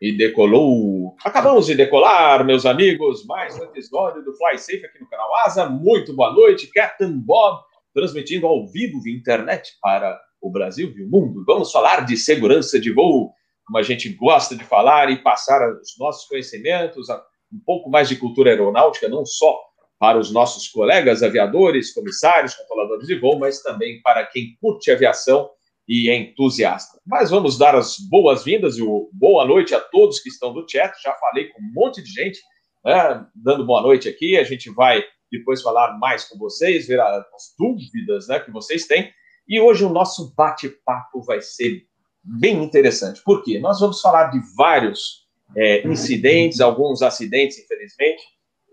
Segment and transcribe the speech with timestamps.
[0.00, 1.16] E decolou.
[1.24, 3.26] Acabamos de decolar, meus amigos.
[3.26, 5.68] Mais um episódio do Fly Safe aqui no canal Asa.
[5.68, 7.60] Muito boa noite, Captain Bob,
[7.92, 11.42] transmitindo ao vivo via internet para o Brasil e o mundo.
[11.44, 13.32] Vamos falar de segurança de voo,
[13.66, 17.08] como a gente gosta de falar, e passar os nossos conhecimentos,
[17.52, 19.58] um pouco mais de cultura aeronáutica, não só
[19.98, 25.50] para os nossos colegas aviadores, comissários, controladores de voo, mas também para quem curte aviação
[25.88, 27.00] e entusiasta.
[27.06, 30.92] Mas vamos dar as boas-vindas e boa noite a todos que estão no chat.
[31.02, 32.38] Já falei com um monte de gente
[32.84, 34.36] né, dando boa noite aqui.
[34.36, 39.10] A gente vai depois falar mais com vocês, ver as dúvidas né, que vocês têm.
[39.48, 41.82] E hoje o nosso bate-papo vai ser
[42.22, 43.22] bem interessante.
[43.24, 43.58] Por quê?
[43.58, 48.22] Nós vamos falar de vários é, incidentes, alguns acidentes, infelizmente.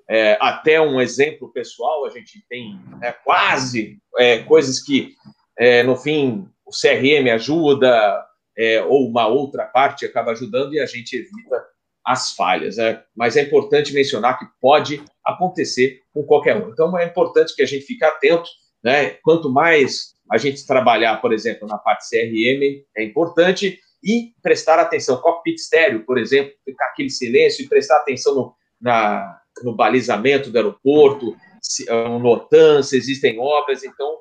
[0.09, 5.13] É, até um exemplo pessoal, a gente tem né, quase é, coisas que,
[5.57, 8.26] é, no fim, o CRM ajuda,
[8.58, 11.66] é, ou uma outra parte acaba ajudando e a gente evita
[12.05, 12.78] as falhas.
[12.78, 13.02] Né?
[13.16, 16.70] Mas é importante mencionar que pode acontecer com qualquer um.
[16.70, 18.49] Então é importante que a gente fique atento.
[18.84, 19.12] Né?
[19.24, 25.18] Quanto mais a gente trabalhar, por exemplo, na parte CRM, é importante, e prestar atenção.
[25.18, 30.57] Cockpit estéreo, por exemplo, ficar aquele silêncio e prestar atenção no, na, no balizamento do
[30.57, 33.84] aeroporto, se, no OTAN, se existem obras.
[33.84, 34.20] Então,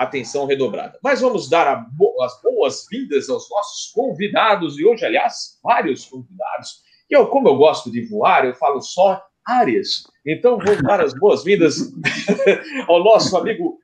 [0.00, 0.98] atenção redobrada.
[1.02, 6.82] Mas vamos dar bo as boas-vindas aos nossos convidados, e hoje, aliás, vários convidados.
[7.10, 10.04] E eu, como eu gosto de voar, eu falo só áreas.
[10.26, 11.92] Então, vou dar as boas-vindas
[12.88, 13.78] ao nosso amigo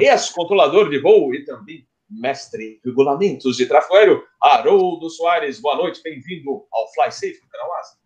[0.00, 5.60] ex-controlador de voo e também mestre em regulamentos de tráfego aéreo, Haroldo Soares.
[5.60, 8.05] Boa noite, bem-vindo ao Fly Safe do canal Asa.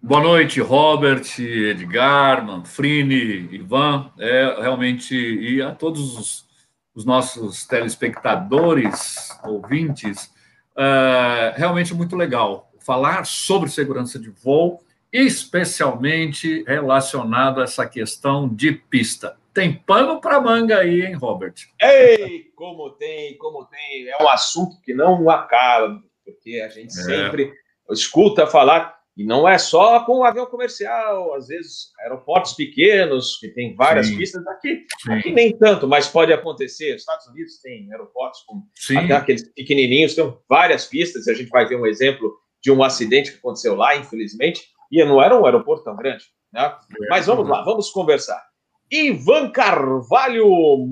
[0.00, 4.12] Boa noite, Robert, Edgar, Manfrini, Ivan.
[4.16, 6.46] É realmente e a todos os,
[6.94, 10.32] os nossos telespectadores, ouvintes,
[10.76, 14.80] é realmente muito legal falar sobre segurança de voo,
[15.12, 19.36] especialmente relacionado a essa questão de pista.
[19.52, 21.54] Tem pano para manga aí, hein, Robert?
[21.82, 24.08] Ei, como tem, como tem.
[24.08, 27.02] É um assunto que não acaba, porque a gente é.
[27.02, 27.52] sempre
[27.90, 33.48] escuta falar e não é só com o avião comercial, às vezes aeroportos pequenos, que
[33.48, 34.16] tem várias Sim.
[34.16, 36.94] pistas, aqui, aqui nem tanto, mas pode acontecer.
[36.94, 38.96] Os Estados Unidos tem aeroportos com Sim.
[38.96, 43.32] até aqueles pequenininhos, tem várias pistas, a gente vai ver um exemplo de um acidente
[43.32, 46.24] que aconteceu lá, infelizmente, e não era um aeroporto tão grande.
[46.52, 46.62] Né?
[46.62, 47.08] É.
[47.10, 48.40] Mas vamos lá, vamos conversar.
[48.88, 50.46] Ivan Carvalho,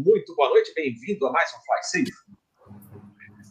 [0.05, 2.36] muito boa noite, bem-vindo a mais um Fly Safe.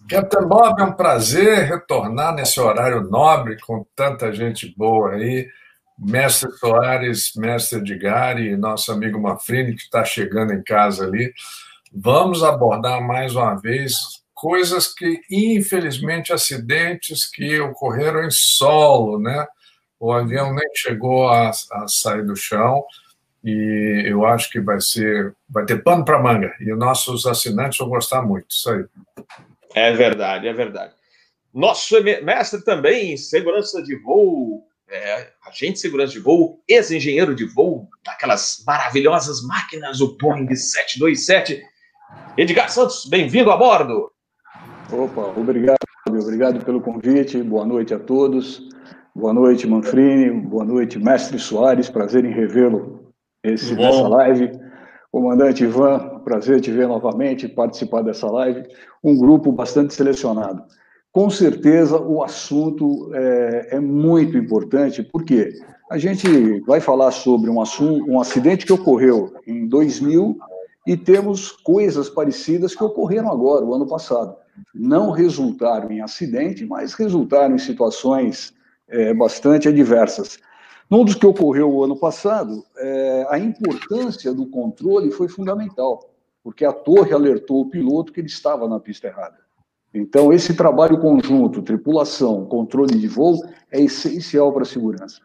[0.08, 5.50] Capitão Bob, é um prazer retornar nesse horário nobre com tanta gente boa aí.
[5.98, 11.34] Mestre Soares, Mestre Edgar e nosso amigo Mafrini, que está chegando em casa ali.
[11.92, 13.96] Vamos abordar mais uma vez
[14.34, 19.48] coisas que, infelizmente, acidentes que ocorreram em solo, né?
[20.00, 22.84] O avião nem chegou a, a sair do chão
[23.44, 27.80] e eu acho que vai ser, vai ter pano para manga e os nossos assinantes
[27.80, 28.48] vão gostar muito.
[28.50, 28.86] Isso aí.
[29.76, 30.94] É verdade, é verdade.
[31.54, 37.44] Nosso mestre também em segurança de voo, é, agente de segurança de voo, ex-engenheiro de
[37.44, 41.62] voo, daquelas maravilhosas máquinas, o Boeing 727.
[42.38, 44.10] Edgar Santos, bem-vindo a bordo.
[44.90, 45.78] Opa, obrigado,
[46.08, 47.44] obrigado pelo convite.
[47.44, 48.70] Boa noite a todos.
[49.14, 50.30] Boa noite, Manfrini.
[50.30, 51.90] Boa noite, mestre Soares.
[51.90, 54.52] Prazer em revê-lo nessa live.
[55.12, 58.68] Comandante Ivan, prazer te ver novamente, participar dessa live.
[59.02, 60.64] Um grupo bastante selecionado.
[61.14, 65.54] Com certeza o assunto é, é muito importante, porque
[65.90, 70.38] a gente vai falar sobre um, assunto, um acidente que ocorreu em 2000
[70.86, 74.36] e temos coisas parecidas que ocorreram agora, o ano passado.
[74.74, 78.54] Não resultaram em acidente, mas resultaram em situações
[78.88, 80.40] é, bastante adversas.
[80.90, 86.15] Num dos que ocorreu o ano passado, é, a importância do controle foi fundamental,
[86.46, 89.40] porque a torre alertou o piloto que ele estava na pista errada.
[89.92, 95.20] Então, esse trabalho conjunto, tripulação, controle de voo, é essencial para a segurança.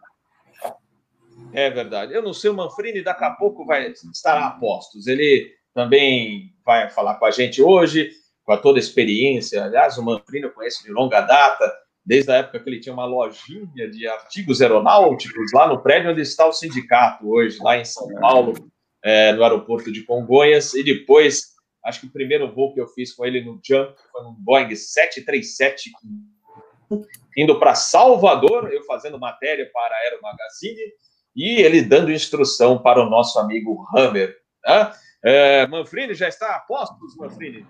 [1.53, 2.15] É verdade.
[2.15, 5.07] Eu não sei, o Manfrini daqui a pouco vai estar a postos.
[5.07, 8.13] Ele também vai falar com a gente hoje,
[8.43, 9.63] com toda a experiência.
[9.63, 11.71] Aliás, o Manfrini eu conheço de longa data,
[12.03, 16.23] desde a época que ele tinha uma lojinha de artigos aeronáuticos lá no prédio onde
[16.23, 18.55] está o sindicato hoje, lá em São Paulo,
[19.03, 21.55] é, no aeroporto de Congonhas, e depois,
[21.85, 24.75] acho que o primeiro voo que eu fiz com ele no Jump foi um Boeing
[24.75, 25.91] 737,
[27.37, 30.93] indo para Salvador, eu fazendo matéria para a Aero Magazine,
[31.35, 34.37] e ele dando instrução para o nosso amigo Hammer.
[34.67, 34.93] Né?
[35.23, 37.67] É, Manfrini já está a postos, Manfrini?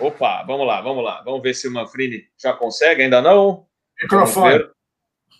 [0.00, 1.22] Opa, vamos lá, vamos lá.
[1.22, 3.66] Vamos ver se o Manfrini já consegue, ainda não?
[4.00, 4.68] Microfone.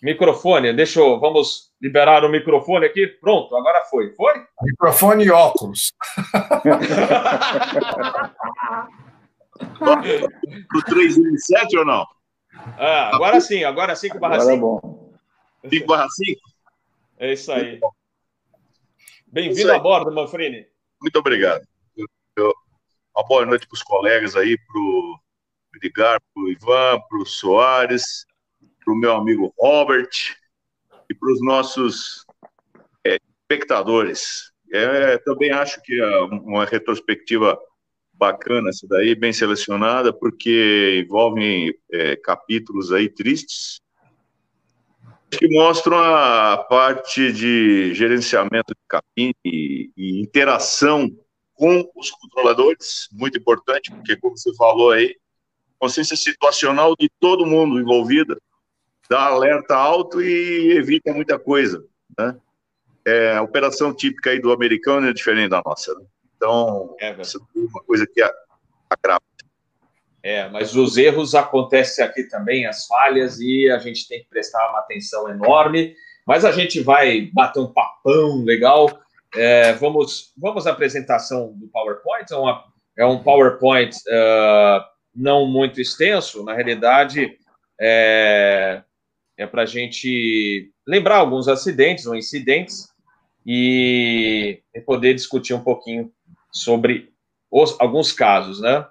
[0.02, 1.18] Microfone, deixa eu.
[1.18, 3.08] Vamos liberar o microfone aqui.
[3.08, 4.14] Pronto, agora foi.
[4.14, 4.32] Foi?
[4.62, 5.92] Microfone e óculos.
[10.68, 12.06] Pro 317 ou não?
[12.78, 14.52] Ah, agora sim, agora 5 barra 5.
[14.52, 15.12] Agora é bom.
[15.68, 16.40] 5 barra 5?
[17.18, 17.80] É isso aí.
[19.26, 20.66] Bem-vindo a bordo, Manfrini.
[21.00, 21.66] Muito obrigado.
[21.96, 22.06] Eu,
[22.36, 22.54] eu,
[23.16, 25.18] uma boa noite para os colegas aí, para o
[25.76, 28.24] Edgar, para o Ivan, para o Soares,
[28.84, 30.10] para o meu amigo Robert
[31.12, 32.26] e para os nossos
[33.06, 34.50] é, espectadores.
[34.72, 37.58] É, também acho que é uma retrospectiva
[38.14, 43.80] bacana essa daí, bem selecionada, porque envolve é, capítulos aí tristes
[45.30, 51.10] que mostram a parte de gerenciamento de cabine e, e interação
[51.54, 55.16] com os controladores, muito importante, porque, como você falou aí,
[55.78, 58.36] consciência situacional de todo mundo envolvido,
[59.12, 61.84] dá alerta alto e evita muita coisa,
[62.18, 62.34] né?
[63.06, 66.06] É, a operação típica aí do americano é diferente da nossa, né?
[66.34, 68.22] Então, é, isso é uma coisa que
[68.88, 69.20] agrava.
[70.22, 74.70] É, mas os erros acontecem aqui também, as falhas, e a gente tem que prestar
[74.70, 75.94] uma atenção enorme.
[76.26, 78.88] Mas a gente vai bater um papão legal.
[79.34, 82.32] É, vamos, vamos à apresentação do PowerPoint.
[82.32, 82.64] É, uma,
[82.96, 84.82] é um PowerPoint uh,
[85.14, 87.36] não muito extenso, na realidade,
[87.78, 88.82] é,
[89.42, 92.88] é para a gente lembrar alguns acidentes ou incidentes
[93.46, 96.12] e, e poder discutir um pouquinho
[96.52, 97.12] sobre
[97.50, 98.86] os, alguns casos, né?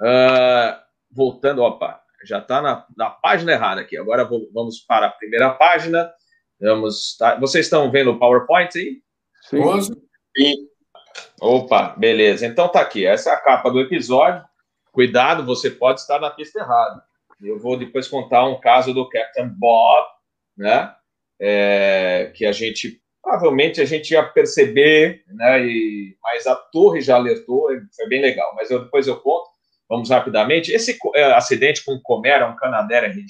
[0.00, 0.78] Uh,
[1.10, 3.96] voltando, opa, já está na, na, página errada aqui.
[3.96, 6.10] Agora vou, vamos para a primeira página.
[6.60, 9.02] Vamos, tá, vocês estão vendo o PowerPoint aí?
[9.42, 9.82] Sim.
[10.36, 10.68] Sim.
[11.40, 12.46] Opa, beleza.
[12.46, 13.06] Então tá aqui.
[13.06, 14.44] Essa é a capa do episódio.
[14.92, 17.02] Cuidado, você pode estar na pista errada.
[17.42, 20.06] Eu vou depois contar um caso do Captain Bob,
[20.56, 20.94] né?
[21.38, 25.66] É, que a gente provavelmente a gente ia perceber, né?
[25.66, 28.54] E, mas a torre já alertou, foi bem legal.
[28.54, 29.48] Mas eu, depois eu conto.
[29.88, 30.72] Vamos rapidamente.
[30.72, 33.26] Esse é, acidente com o Comer, um Canadair RJ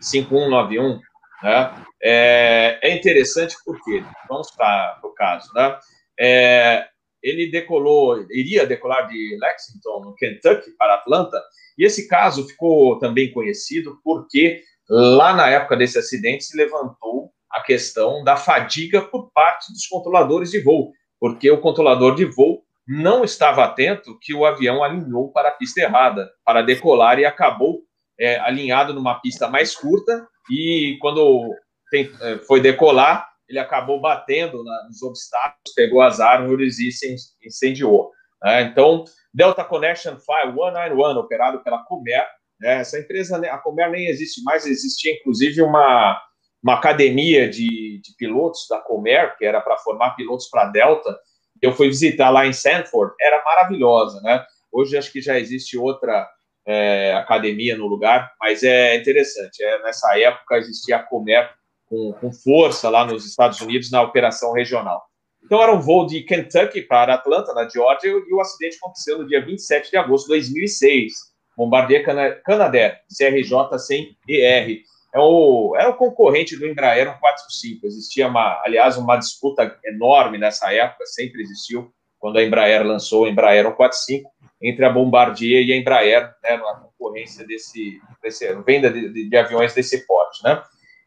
[0.00, 1.00] 5191,
[1.42, 1.84] né?
[2.02, 5.78] É, é interessante porque, vamos para o caso, né?
[6.18, 6.86] É,
[7.22, 11.42] ele decolou, iria decolar de Lexington, no Kentucky, para Atlanta,
[11.80, 17.62] e esse caso ficou também conhecido porque lá na época desse acidente se levantou a
[17.62, 23.24] questão da fadiga por parte dos controladores de voo, porque o controlador de voo não
[23.24, 27.80] estava atento que o avião alinhou para a pista errada, para decolar e acabou
[28.18, 31.50] é, alinhado numa pista mais curta e quando
[31.90, 37.16] tem, é, foi decolar, ele acabou batendo na, nos obstáculos, pegou as árvores e se
[37.42, 38.10] incendiou.
[38.42, 38.62] Né?
[38.64, 42.26] Então, Delta Connection File 191, operado pela Comer,
[42.60, 42.80] né?
[42.80, 46.20] essa empresa, a Comer nem existe mais, existia inclusive uma
[46.62, 51.18] uma academia de, de pilotos da Comer, que era para formar pilotos para Delta.
[51.60, 54.44] Eu fui visitar lá em Sanford, era maravilhosa, né?
[54.72, 56.28] Hoje acho que já existe outra
[56.66, 59.62] é, academia no lugar, mas é interessante.
[59.62, 61.50] É, nessa época existia a Comer
[61.86, 65.02] com, com força lá nos Estados Unidos na operação regional.
[65.44, 69.26] Então era um voo de Kentucky para Atlanta, na Georgia, e o acidente aconteceu no
[69.26, 71.12] dia 27 de agosto de 2006.
[71.56, 72.04] Bombardier
[72.44, 74.82] Canadair, CRJ 100 ER
[75.12, 77.86] é o, era o concorrente do Embraer 145.
[77.86, 83.28] Existia, uma, aliás, uma disputa enorme nessa época, sempre existiu, quando a Embraer lançou o
[83.28, 84.30] Embraer 145,
[84.62, 89.36] entre a Bombardier e a Embraer, né, na concorrência desse, desse venda de, de, de,
[89.36, 90.62] aviões desse porte, né?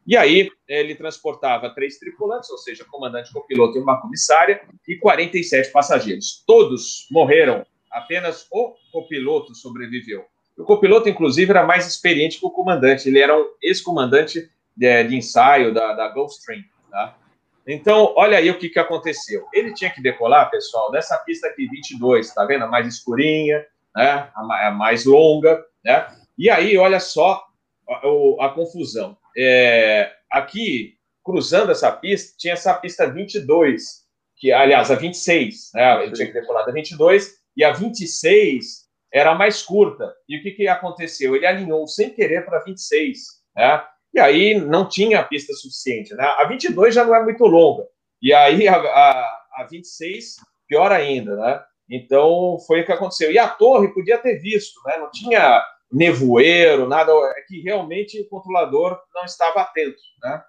[0.06, 5.72] E aí ele transportava três tripulantes, ou seja, comandante, copiloto e uma comissária, e 47
[5.72, 6.44] passageiros.
[6.46, 10.26] Todos morreram, apenas o copiloto sobreviveu.
[10.58, 13.08] O copiloto, inclusive, era mais experiente que o comandante.
[13.08, 16.64] Ele era um ex-comandante de, de, ensaio da, da Gulfstream.
[16.92, 17.18] Tá?
[17.66, 19.48] Então, olha aí o que, que aconteceu.
[19.54, 22.66] Ele tinha que decolar, pessoal, nessa pista aqui, 22, tá vendo?
[22.66, 24.30] A mais escurinha, né?
[24.36, 26.08] a, a mais longa, né?
[26.38, 27.44] E aí, olha só
[27.90, 29.18] a, a confusão.
[29.38, 34.04] É, aqui, cruzando essa pista, tinha essa pista 22,
[34.38, 36.04] que, aliás, a 26, né?
[36.04, 40.14] Ele tinha que decolar da 22, e a 26 era mais curta.
[40.28, 41.36] E o que, que aconteceu?
[41.36, 43.20] Ele alinhou sem querer para 26,
[43.56, 43.84] né?
[44.14, 46.26] E aí não tinha pista suficiente, né?
[46.38, 47.84] A 22 já não é muito longa.
[48.22, 50.36] E aí a, a, a 26,
[50.68, 51.64] pior ainda, né?
[51.90, 53.32] Então foi o que aconteceu.
[53.32, 54.98] E a torre podia ter visto, né?
[54.98, 55.64] Não tinha
[55.94, 60.42] nevoeiro, nada, é que realmente o controlador não estava atento, né?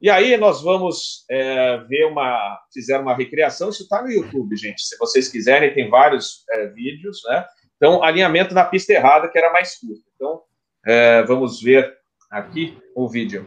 [0.00, 4.82] E aí nós vamos é, ver uma, fizeram uma recriação, isso está no YouTube, gente.
[4.82, 7.44] Se vocês quiserem, tem vários é, vídeos, né?
[7.76, 10.02] Então, alinhamento na pista errada, que era mais curta.
[10.14, 10.42] Então,
[10.86, 11.96] é, vamos ver
[12.30, 13.46] aqui o vídeo.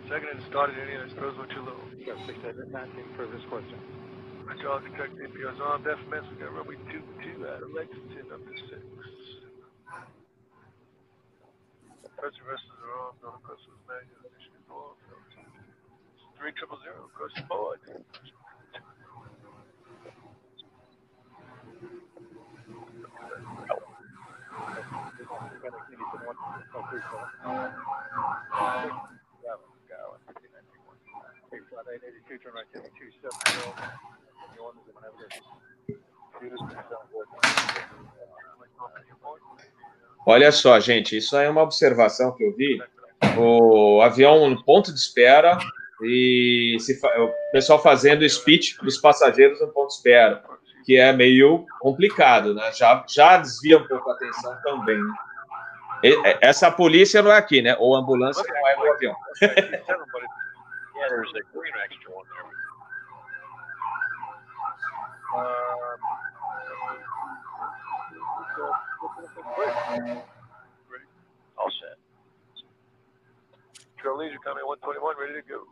[12.18, 13.14] Coach versus the room.
[13.22, 13.78] Don't coach was.
[16.38, 17.10] Three triple zero.
[17.18, 17.80] Coach Boyd.
[32.28, 33.72] Two turn right there, two seven zero.
[34.56, 35.77] You want to have a good.
[40.30, 42.82] Olha só, gente, isso é uma observação que eu vi.
[43.38, 45.58] O avião no ponto de espera
[46.04, 50.44] e se, o pessoal fazendo speech dos passageiros no ponto de espera
[50.86, 52.74] que é meio complicado, né?
[52.74, 54.98] Já, já desvia um pouco a atenção também.
[54.98, 55.14] Né?
[56.04, 57.78] E, essa polícia não é aqui, né?
[57.80, 59.16] Ou ambulância não é no avião.
[71.58, 71.98] All set.
[73.98, 75.66] Trail Leisure coming 121, ready to go.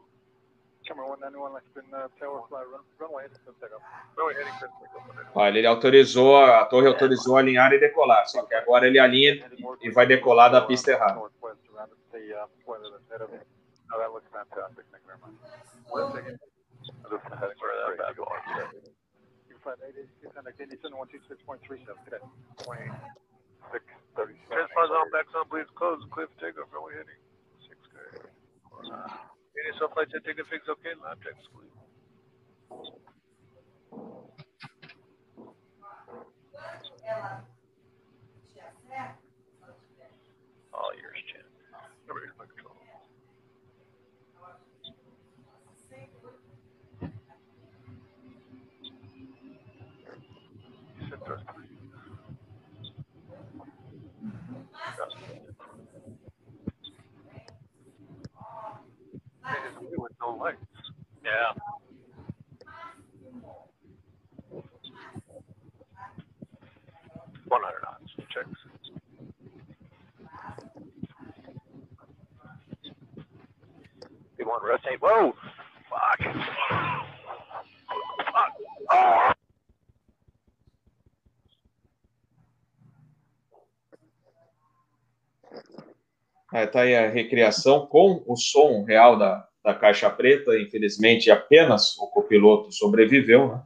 [5.34, 9.50] Olha, ele autorizou, a torre autorizou alinhar e decolar, só que agora ele alinha
[9.82, 11.22] e vai decolar da pista errada.
[23.74, 26.00] Transponders on back on, please close.
[26.12, 26.69] Clear for takeoff.
[26.74, 27.19] Runway heading.
[27.67, 27.77] Six,
[28.91, 31.72] Any so flights that take a fix, okay, lab check exclude.
[40.74, 41.43] All yours, Chin.
[42.10, 42.75] Everybody's my control.
[51.00, 51.65] You said trust me.
[54.95, 55.39] Trust me.
[59.98, 60.58] with no legs.
[61.24, 61.53] Yeah.
[67.48, 68.12] One hundred knots.
[68.32, 68.50] Checks.
[74.38, 75.00] We want rotate.
[75.00, 75.34] Whoa!
[75.89, 76.34] Fuck.
[78.17, 78.53] Fuck.
[78.91, 79.32] Oh.
[86.53, 90.57] É, tá aí a recriação com o som real da, da caixa preta.
[90.57, 93.50] Infelizmente, apenas o copiloto sobreviveu.
[93.50, 93.63] Né?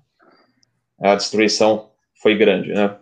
[1.01, 1.91] A destruição
[2.21, 2.97] foi grande, né?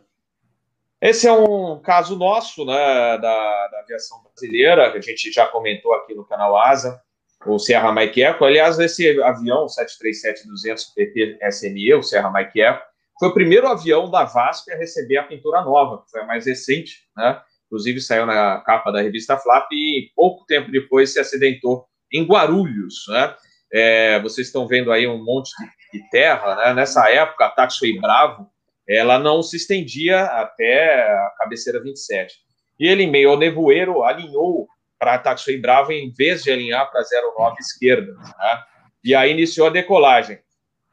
[1.00, 5.94] Esse é um caso nosso, né, da, da aviação brasileira, que a gente já comentou
[5.94, 7.00] aqui no canal Asa,
[7.46, 8.44] o Serra Mike Eco.
[8.44, 12.84] Aliás, esse avião 737-200 PT SME, o Serra Mike Eco,
[13.20, 16.48] foi o primeiro avião da VASP a receber a pintura nova, que foi a mais
[16.48, 17.40] recente, né?
[17.68, 23.06] inclusive saiu na capa da revista Flap e pouco tempo depois se acidentou em Guarulhos,
[23.10, 23.36] né?
[23.72, 26.74] É, vocês estão vendo aí um monte de, de terra, né?
[26.74, 28.50] Nessa época, a Taxway Bravo,
[28.88, 32.36] ela não se estendia até a cabeceira 27.
[32.80, 36.90] E ele, em meio ao nevoeiro, alinhou para a Taxway Bravo em vez de alinhar
[36.90, 37.04] para
[37.38, 38.64] 09 esquerda, né?
[39.04, 40.40] E aí iniciou a decolagem.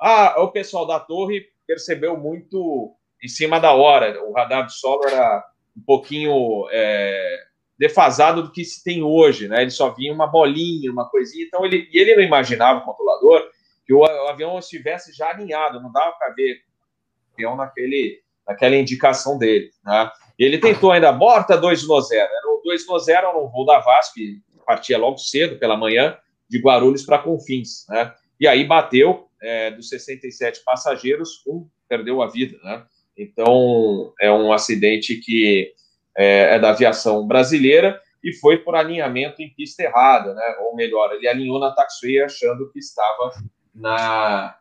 [0.00, 4.23] Ah, o pessoal da torre percebeu muito em cima da hora.
[4.25, 5.44] O radar de solo era
[5.76, 7.44] um pouquinho é,
[7.78, 9.62] defasado do que se tem hoje, né?
[9.62, 13.49] Ele só vinha uma bolinha, uma coisinha, então ele, e ele não imaginava, o controlador,
[13.85, 16.61] que o, avião estivesse já alinhado, não dava para ver
[17.31, 20.11] o avião naquele, naquela indicação dele, né?
[20.38, 23.64] E ele tentou ainda, borta 2 no 0, era o 2 no 0 no voo
[23.64, 26.16] da VASP, partia logo cedo, pela manhã,
[26.49, 28.12] de Guarulhos para Confins, né?
[28.38, 32.85] E aí bateu, é, dos 67 passageiros, um perdeu a vida, né?
[33.16, 35.73] Então, é um acidente que
[36.16, 40.56] é, é, da aviação brasileira e foi por alinhamento em pista errada, né?
[40.61, 43.33] Ou melhor, ele alinhou na taxiway achando que estava
[43.75, 44.56] na,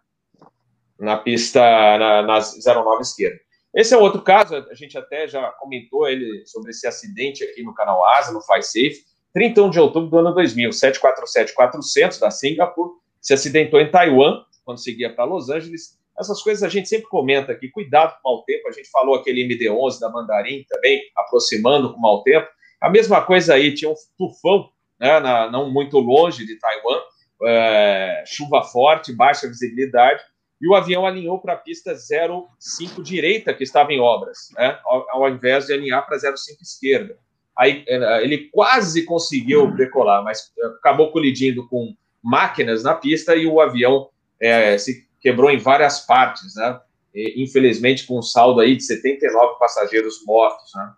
[1.00, 1.62] na pista,
[1.98, 3.39] na, na 09 esquerda.
[3.74, 7.74] Esse é outro caso, a gente até já comentou ele sobre esse acidente aqui no
[7.74, 9.03] canal Asa, no Safe.
[9.33, 15.12] 31 de outubro do ano 2000, 747-400 da Singapore, se acidentou em Taiwan, quando seguia
[15.12, 18.67] para Los Angeles, essas coisas a gente sempre comenta aqui, cuidado com o mau tempo.
[18.67, 22.48] A gente falou aquele MD-11 da Mandarim também, aproximando com o mau tempo.
[22.79, 27.01] A mesma coisa aí, tinha um tufão, né, na, não muito longe de Taiwan,
[27.46, 30.22] é, chuva forte, baixa visibilidade,
[30.62, 34.79] e o avião alinhou para a pista 05 direita, que estava em obras, né?
[34.86, 37.17] ao, ao invés de alinhar para 05 esquerda.
[37.58, 41.93] Aí é, ele quase conseguiu decolar, mas acabou colidindo com
[42.24, 46.80] máquinas na pista e o avião é, se quebrou em várias partes, né?
[47.15, 50.72] E, infelizmente com um saldo aí de 79 passageiros mortos.
[50.75, 50.94] Né?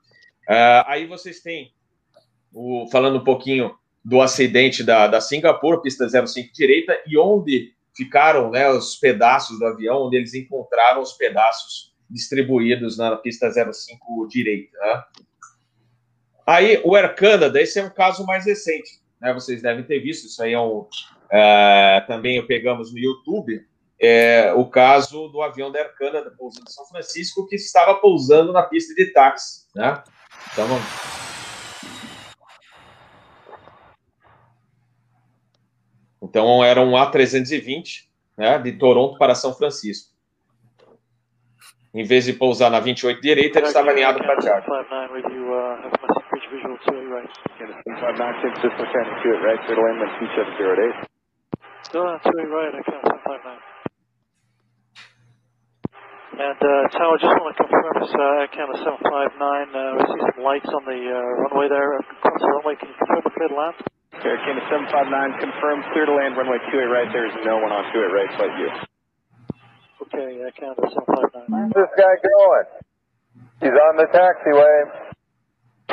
[0.50, 1.72] É, aí vocês têm,
[2.51, 8.50] o, falando um pouquinho do acidente da, da Singapura, pista 05 direita, e onde ficaram
[8.50, 14.77] né, os pedaços do avião, onde eles encontraram os pedaços distribuídos na pista 05 direita.
[14.77, 15.03] Né?
[16.48, 19.34] Aí, o Air Canada, esse é um caso mais recente, né?
[19.34, 20.86] vocês devem ter visto, isso aí é um,
[21.32, 23.65] é, também pegamos no YouTube,
[23.99, 28.51] é, o caso do avião da Air Canada pousando em São Francisco, que estava pousando
[28.51, 29.67] na pista de táxi.
[29.75, 30.03] Né?
[30.51, 30.67] Então,
[36.35, 40.13] Então, era um A320, né, de Toronto para São Francisco.
[41.93, 44.65] Em vez de pousar na 28 direita, ele estava alinhado para Charlie.
[56.34, 58.98] And uh, Tower, just want to confirm this uh, Air Canada 759.
[59.05, 62.01] Uh, we see some lights on the uh, runway there.
[62.01, 63.75] Across the runway, can you confirm the clear to land?
[64.25, 67.10] Air Canada 759 confirms clear to land runway 28 right.
[67.13, 68.70] There is no one on 28 right but you.
[70.10, 71.46] Okay, Air Canada 759.
[71.48, 72.67] Where's this guy going?
[73.63, 74.75] He's on the taxiway.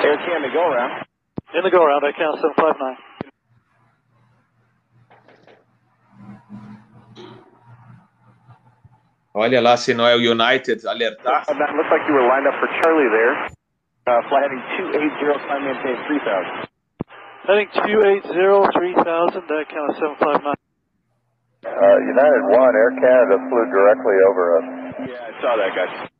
[0.00, 1.06] Air Canada, go around.
[1.54, 3.11] In the go around, Air Canada 759.
[9.34, 11.46] Olha lá se não é o United alertar.
[11.46, 13.48] That looks like you were lined up for Charlie there.
[14.04, 14.60] Uh, flight heading
[14.92, 16.68] 280, climb maintain 3000.
[17.48, 20.52] Heading 280, 3000, that count of 759.
[21.64, 24.66] Uh, United 1, Air Canada flew directly over us.
[25.06, 26.10] Yeah, I saw that, guys.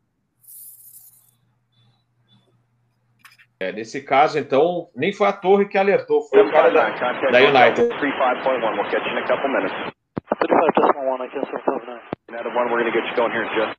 [3.61, 7.38] É, nesse caso, então, nem foi a torre que alertou, foi o cara da, da
[7.38, 7.88] United.
[7.88, 9.92] 35.1, we'll catch you in a couple minutes.
[10.33, 12.21] 35.1, I guess 759.
[12.33, 13.79] United 1, we're going to get you going here in just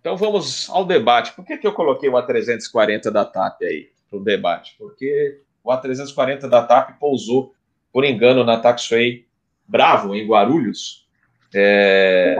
[0.00, 1.32] Então vamos ao debate.
[1.32, 4.76] Por que, que eu coloquei o A340 da TAP aí para o debate?
[4.78, 7.52] Porque o A340 da TAP pousou,
[7.92, 9.26] por engano, na Taxway
[9.66, 11.06] Bravo, em Guarulhos.
[11.52, 12.36] É,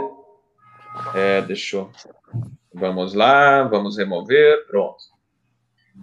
[1.14, 1.90] é, deixa eu...
[2.72, 5.02] Vamos lá, vamos remover, pronto.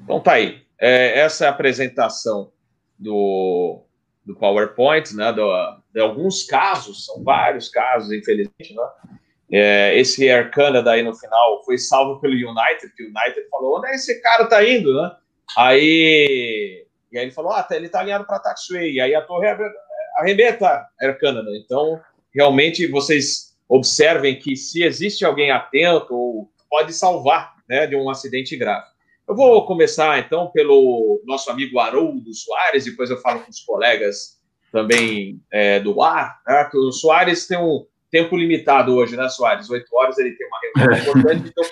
[0.04, 0.62] Então tá aí.
[0.78, 2.52] É, essa é a apresentação
[3.00, 3.82] do,
[4.28, 5.50] do PowerPoint, né, do,
[5.94, 8.84] de alguns casos, são vários casos, infelizmente, né?
[9.50, 13.78] É, esse Air Canada aí no final foi salvo pelo United, que o United falou,
[13.78, 15.16] onde é esse cara tá indo, né?
[15.58, 18.94] Aí e aí ele falou, ah, tá, ele está alinhado para taxway.
[18.94, 19.48] E aí a torre
[20.18, 21.50] arrebenta Air Canada.
[21.56, 22.00] Então,
[22.34, 28.86] realmente, vocês observem que se existe alguém atento, pode salvar né, de um acidente grave.
[29.28, 34.38] Eu vou começar, então, pelo nosso amigo Haroldo Soares, depois eu falo com os colegas
[34.72, 39.70] também é, do ar, né, que o Soares tem um tempo limitado hoje, né, Soares?
[39.70, 41.64] Oito horas ele tem uma reunião importante, então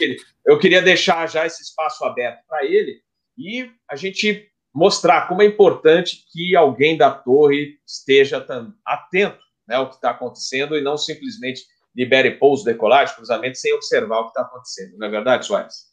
[0.45, 2.99] eu queria deixar já esse espaço aberto para ele
[3.37, 8.45] e a gente mostrar como é importante que alguém da torre esteja
[8.85, 11.61] atento né, ao que está acontecendo e não simplesmente
[11.95, 14.97] libere pouso, decolagem, cruzamento, sem observar o que está acontecendo.
[14.97, 15.85] Não é verdade, Soares?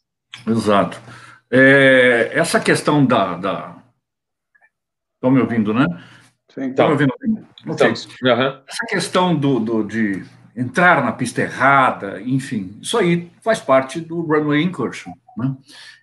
[0.45, 1.01] Exato.
[1.55, 3.35] É, essa questão da.
[3.35, 3.75] da...
[5.13, 5.85] Estão me ouvindo, né?
[6.51, 7.13] Sim, Estão me ouvindo?
[7.63, 8.61] Então, uhum.
[8.67, 14.21] Essa questão do, do, de entrar na pista errada, enfim, isso aí faz parte do
[14.21, 15.13] runway incursion.
[15.37, 15.55] Né?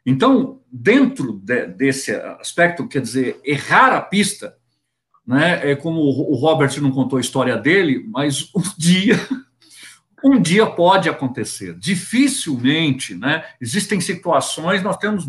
[0.07, 4.57] Então, dentro de, desse aspecto, quer dizer, errar a pista,
[5.27, 9.17] né, é como o Robert não contou a história dele, mas um dia,
[10.25, 11.75] um dia pode acontecer.
[11.79, 15.27] Dificilmente, né, existem situações, nós temos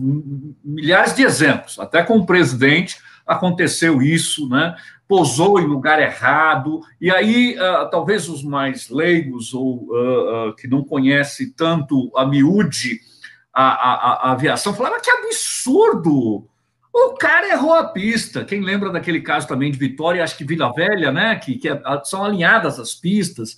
[0.63, 4.75] milhares de exemplos, até com o presidente aconteceu isso, né,
[5.07, 10.67] pousou em lugar errado, e aí uh, talvez os mais leigos ou uh, uh, que
[10.67, 12.99] não conhecem tanto a miúde
[13.53, 16.47] a, a, a aviação, falava que absurdo!
[16.93, 18.43] O cara errou a pista.
[18.43, 21.35] Quem lembra daquele caso também de Vitória, acho que Vila Velha, né?
[21.37, 23.57] Que, que é, são alinhadas as pistas,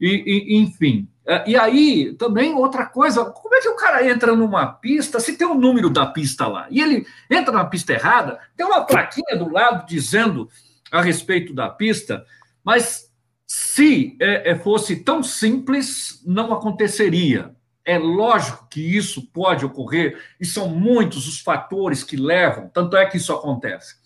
[0.00, 1.08] e, e, enfim.
[1.26, 5.36] É, e aí, também outra coisa, como é que o cara entra numa pista se
[5.36, 6.66] tem o um número da pista lá?
[6.70, 10.48] E ele entra na pista errada, tem uma plaquinha do lado dizendo
[10.90, 12.24] a respeito da pista,
[12.64, 13.12] mas
[13.46, 17.54] se é, é fosse tão simples, não aconteceria.
[17.84, 23.06] É lógico que isso pode ocorrer e são muitos os fatores que levam, tanto é
[23.06, 23.96] que isso acontece.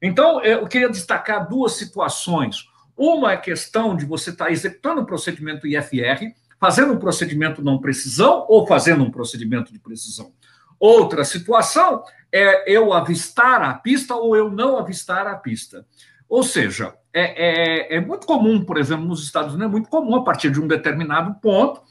[0.00, 2.66] Então, eu queria destacar duas situações.
[2.96, 7.78] Uma é questão de você estar tá executando o procedimento IFR, fazendo um procedimento não
[7.78, 10.32] precisão ou fazendo um procedimento de precisão.
[10.78, 15.86] Outra situação é eu avistar a pista ou eu não avistar a pista.
[16.28, 20.16] Ou seja, é, é, é muito comum, por exemplo, nos Estados Unidos, é muito comum,
[20.16, 21.82] a partir de um determinado ponto,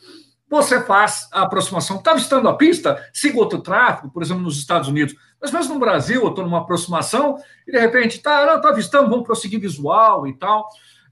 [0.47, 1.97] você faz a aproximação.
[1.97, 3.03] Está avistando a pista?
[3.11, 5.15] Siga outro tráfego, por exemplo, nos Estados Unidos.
[5.41, 7.37] Mas mesmo no Brasil, eu estou numa aproximação
[7.67, 10.67] e, de repente, está tá avistando, vamos prosseguir visual e tal.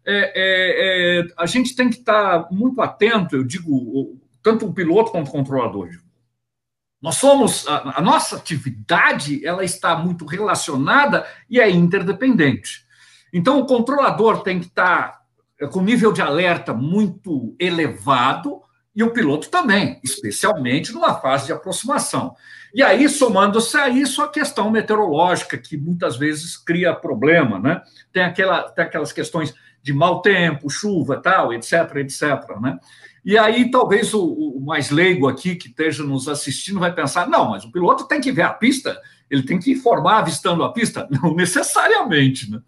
[0.05, 4.73] É, é, é, a gente tem que estar tá muito atento, eu digo, tanto o
[4.73, 5.89] piloto quanto o controlador.
[7.01, 12.85] Nós somos, a, a nossa atividade, ela está muito relacionada e é interdependente.
[13.31, 15.21] Então, o controlador tem que estar
[15.57, 18.61] tá com nível de alerta muito elevado,
[18.95, 22.35] e o piloto também, especialmente numa fase de aproximação.
[22.73, 27.81] E aí, somando-se a isso, a questão meteorológica, que muitas vezes cria problema, né?
[28.11, 32.21] Tem, aquela, tem aquelas questões de mau tempo, chuva, tal, etc, etc,
[32.61, 32.79] né?
[33.25, 37.51] E aí, talvez o, o, mais leigo aqui que esteja nos assistindo vai pensar: não,
[37.51, 41.07] mas o piloto tem que ver a pista, ele tem que informar avistando a pista.
[41.21, 42.59] Não necessariamente, né?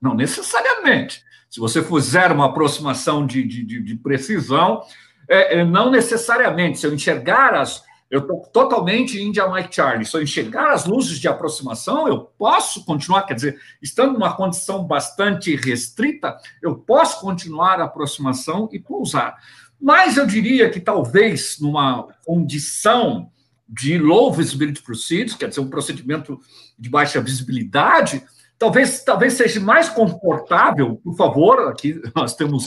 [0.00, 1.22] Não necessariamente.
[1.48, 4.82] Se você fizer uma aproximação de, de, de, de precisão,
[5.28, 6.78] é, é, não necessariamente.
[6.78, 7.82] Se eu enxergar as.
[8.10, 10.08] Eu estou totalmente India Mike Charlie.
[10.12, 15.56] Eu enxergar as luzes de aproximação, eu posso continuar, quer dizer, estando numa condição bastante
[15.56, 19.36] restrita, eu posso continuar a aproximação e pousar.
[19.80, 23.30] Mas eu diria que talvez numa condição
[23.68, 26.40] de low visibility proceeds, quer dizer, um procedimento
[26.78, 28.22] de baixa visibilidade,
[28.56, 32.66] talvez, talvez seja mais confortável, por favor, aqui nós temos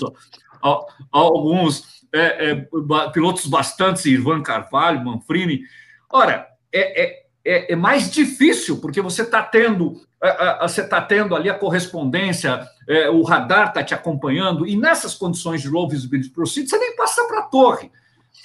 [1.12, 2.68] alguns é, é,
[3.12, 5.62] pilotos bastante, Ivan Carvalho, Manfrini.
[6.10, 11.36] Ora, é, é, é, é mais difícil, porque você está tendo, é, você está tendo
[11.36, 12.68] ali a correspondência,
[13.14, 17.24] o radar está te acompanhando, e nessas condições de low visibility proceed, você nem passa
[17.26, 17.92] para a torre.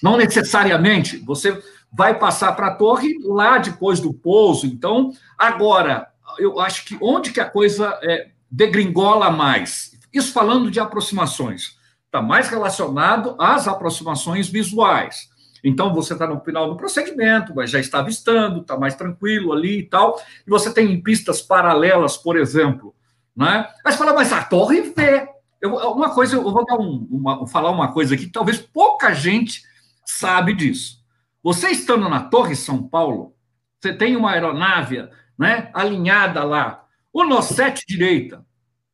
[0.03, 1.59] Não necessariamente, você
[1.91, 4.67] vai passar para a torre lá depois do pouso.
[4.67, 9.99] Então, agora, eu acho que onde que a coisa é, degringola mais?
[10.13, 11.79] Isso falando de aproximações
[12.15, 15.29] está mais relacionado às aproximações visuais.
[15.65, 19.81] Então, você está no final do procedimento, mas já está avistando, está mais tranquilo ali
[19.81, 22.95] e tal, e você tem pistas paralelas, por exemplo.
[23.35, 23.69] Né?
[23.85, 25.29] Mas fala, mas a torre vê.
[25.61, 29.63] Eu, uma coisa, eu vou um, uma, falar uma coisa aqui que talvez pouca gente
[30.05, 31.03] sabe disso.
[31.43, 33.35] Você estando na Torre São Paulo,
[33.81, 38.45] você tem uma aeronave né, alinhada lá, o NOSET direita,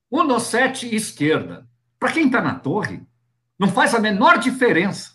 [0.09, 1.69] o NOSET esquerda.
[1.99, 3.07] Para quem está na torre,
[3.61, 5.11] não faz a menor diferença.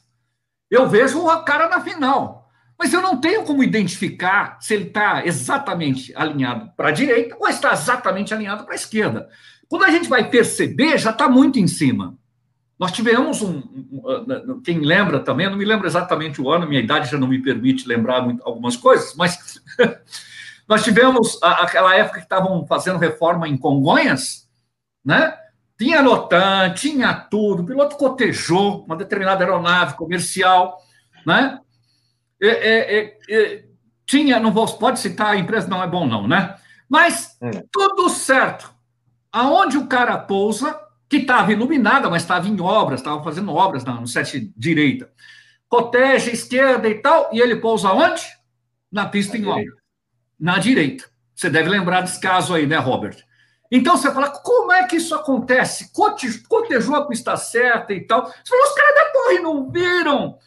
[0.70, 5.26] Eu vejo o cara na final, mas eu não tenho como identificar se ele está
[5.26, 9.28] exatamente alinhado para a direita ou está exatamente alinhado para a esquerda.
[9.68, 12.16] Quando a gente vai perceber, já está muito em cima.
[12.78, 17.10] Nós tivemos um, um, Quem lembra também, não me lembro exatamente o ano, minha idade
[17.10, 19.60] já não me permite lembrar muito, algumas coisas, mas
[20.70, 24.48] nós tivemos aquela época que estavam fazendo reforma em Congonhas,
[25.04, 25.36] né?
[25.78, 30.82] Tinha Lotan, tinha tudo, o piloto cotejou uma determinada aeronave comercial,
[31.26, 31.60] né?
[32.42, 33.66] É, é, é, é,
[34.06, 36.56] tinha, não vou, pode citar a empresa, não é bom não, né?
[36.88, 37.64] Mas é.
[37.72, 38.74] tudo certo.
[39.32, 44.08] Aonde o cara pousa, que estava iluminada, mas estava em obras, estava fazendo obras no
[44.08, 45.12] set direita.
[45.68, 48.24] Coteja, esquerda e tal, e ele pousa onde?
[48.92, 49.74] Na pista Na em obra.
[50.40, 51.06] Na direita.
[51.34, 53.18] Você deve lembrar desse caso aí, né, Robert?
[53.72, 55.92] Então você fala, como é que isso acontece?
[55.92, 58.26] Cotejou a pista certa e tal.
[58.26, 60.38] Você fala, os caras da torre não viram.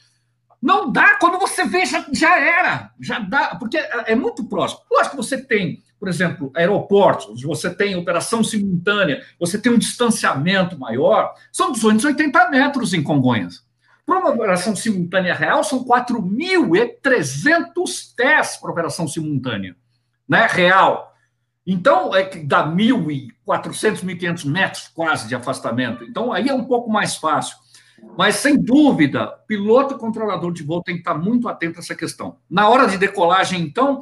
[0.61, 2.91] Não dá, quando você vê, já, já era.
[3.01, 4.83] Já dá, porque é, é muito próximo.
[4.91, 10.79] Lógico que você tem, por exemplo, aeroportos, você tem operação simultânea, você tem um distanciamento
[10.79, 13.67] maior, são 280 metros em Congonhas.
[14.05, 19.77] Para uma operação simultânea real, são 4.300 pés para operação simultânea,
[20.27, 20.49] né?
[20.51, 21.15] Real.
[21.71, 26.03] Então, é que dá 1.400, 1.500 metros quase de afastamento.
[26.03, 27.59] Então, aí é um pouco mais fácil.
[28.17, 31.95] Mas, sem dúvida, piloto e controlador de voo tem que estar muito atento a essa
[31.95, 32.39] questão.
[32.49, 34.01] Na hora de decolagem, então,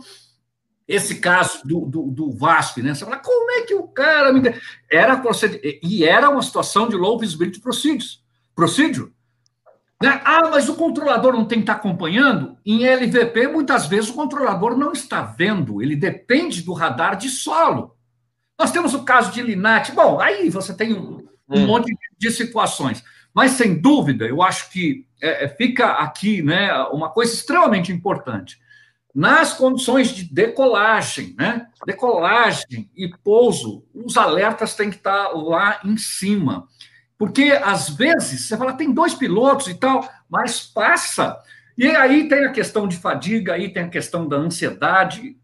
[0.87, 2.95] esse caso do, do, do VASP, né?
[2.95, 4.55] Você fala, como é que o cara me.
[4.89, 5.61] Era proced...
[5.83, 8.21] E era uma situação de low visibility procedure.
[8.55, 9.13] procedure.
[10.03, 10.21] Né?
[10.25, 12.57] Ah, mas o controlador não tem que estar acompanhando?
[12.65, 17.97] Em LVP, muitas vezes o controlador não está vendo, ele depende do radar de solo.
[18.59, 19.93] Nós temos o caso de Linate.
[19.93, 21.67] Bom, aí você tem um, um hum.
[21.67, 23.03] monte de situações.
[23.35, 28.59] Mas, sem dúvida, eu acho que é, é, fica aqui né, uma coisa extremamente importante.
[29.15, 35.97] Nas condições de decolagem, né, decolagem e pouso, os alertas têm que estar lá em
[35.97, 36.67] cima.
[37.19, 41.41] Porque, às vezes, você fala, tem dois pilotos e tal, mas passa.
[41.79, 45.37] E aí tem a questão de fadiga, aí tem a questão da ansiedade,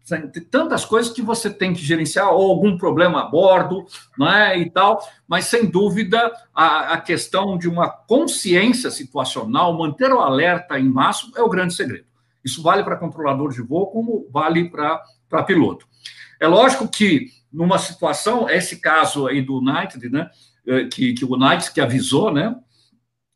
[0.49, 3.85] tantas coisas que você tem que gerenciar, ou algum problema a bordo,
[4.19, 10.21] é e tal, mas sem dúvida a, a questão de uma consciência situacional, manter o
[10.21, 12.05] alerta em máximo é o grande segredo.
[12.43, 15.87] Isso vale para controlador de voo, como vale para piloto.
[16.39, 20.31] É lógico que numa situação, esse caso aí do United, né,
[20.91, 22.55] que, que o United que avisou, né,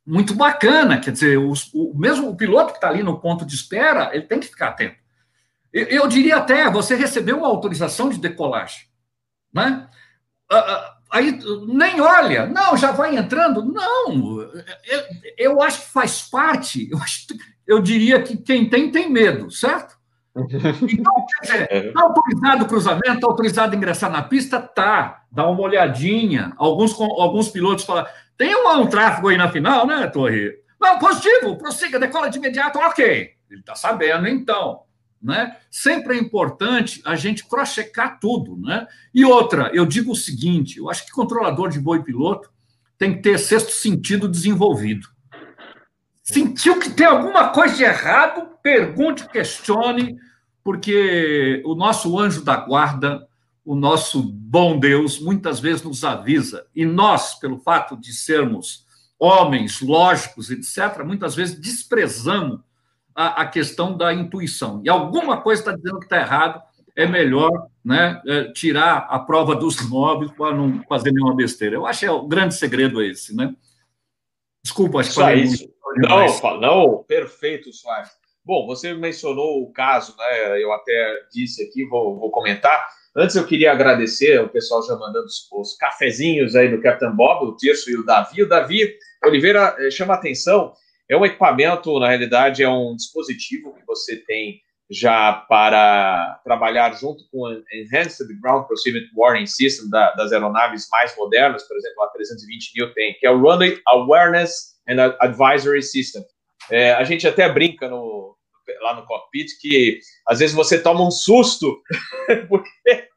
[0.06, 1.00] muito bacana.
[1.00, 4.26] Quer dizer, os, o mesmo o piloto que está ali no ponto de espera, ele
[4.26, 4.96] tem que ficar atento.
[5.74, 8.88] Eu, eu, diria até, você recebeu uma autorização de decolagem,
[9.54, 9.90] né?
[10.50, 11.38] Ah, ah, aí
[11.68, 13.66] nem olha, não, já vai entrando.
[13.66, 15.04] Não, eu,
[15.38, 16.90] eu acho que faz parte.
[16.90, 17.28] Eu, acho,
[17.68, 19.96] eu diria que quem tem, tem medo, certo?
[20.38, 24.60] Então, quer dizer, está autorizado o cruzamento, está autorizado ingressar na pista?
[24.62, 26.54] Tá, dá uma olhadinha.
[26.58, 28.06] Alguns, alguns pilotos falam,
[28.38, 30.60] tem um, um tráfego aí na final, né, Torre?
[30.80, 33.32] Não, positivo, prossiga, decola de imediato, ok.
[33.50, 34.82] Ele está sabendo, então.
[35.21, 35.58] Né?
[35.71, 38.56] Sempre é importante a gente cross-checar tudo.
[38.58, 38.86] Né?
[39.13, 42.52] E outra, eu digo o seguinte: eu acho que controlador de e piloto
[42.97, 45.08] tem que ter sexto sentido desenvolvido.
[46.30, 50.18] Sentiu que tem alguma coisa de errado, pergunte, questione,
[50.62, 53.26] porque o nosso anjo da guarda
[53.63, 58.86] o nosso bom Deus muitas vezes nos avisa, e nós, pelo fato de sermos
[59.20, 62.62] homens lógicos, etc., muitas vezes desprezamos
[63.16, 64.82] a, a questão da intuição.
[64.86, 66.62] E alguma coisa está dizendo que está errado,
[66.96, 71.76] é melhor né, é, tirar a prova dos móveis para não fazer nenhuma besteira.
[71.76, 73.54] Eu acho que é o grande segredo esse, né?
[74.63, 75.70] Desculpa, acho que falei isso.
[75.97, 78.10] Não, não, perfeito, Soares.
[78.45, 80.62] Bom, você mencionou o caso, né?
[80.62, 82.88] Eu até disse aqui, vou, vou comentar
[83.19, 87.47] Antes eu queria agradecer o pessoal já mandando os, os cafezinhos aí do Capitão Bob,
[87.47, 88.43] o Tirso e o Davi.
[88.43, 90.71] O Davi Oliveira eh, chama atenção,
[91.10, 97.23] é um equipamento, na realidade, é um dispositivo que você tem já para trabalhar junto
[97.31, 102.10] com o Enhanced Ground Proximity Warning System da, das aeronaves mais modernas, por exemplo, a
[102.10, 106.23] 320 mil tem, que é o Runway Awareness and Advisory System.
[106.69, 108.36] É, a gente até brinca no,
[108.82, 111.82] lá no cockpit que às vezes você toma um susto
[112.50, 113.08] porque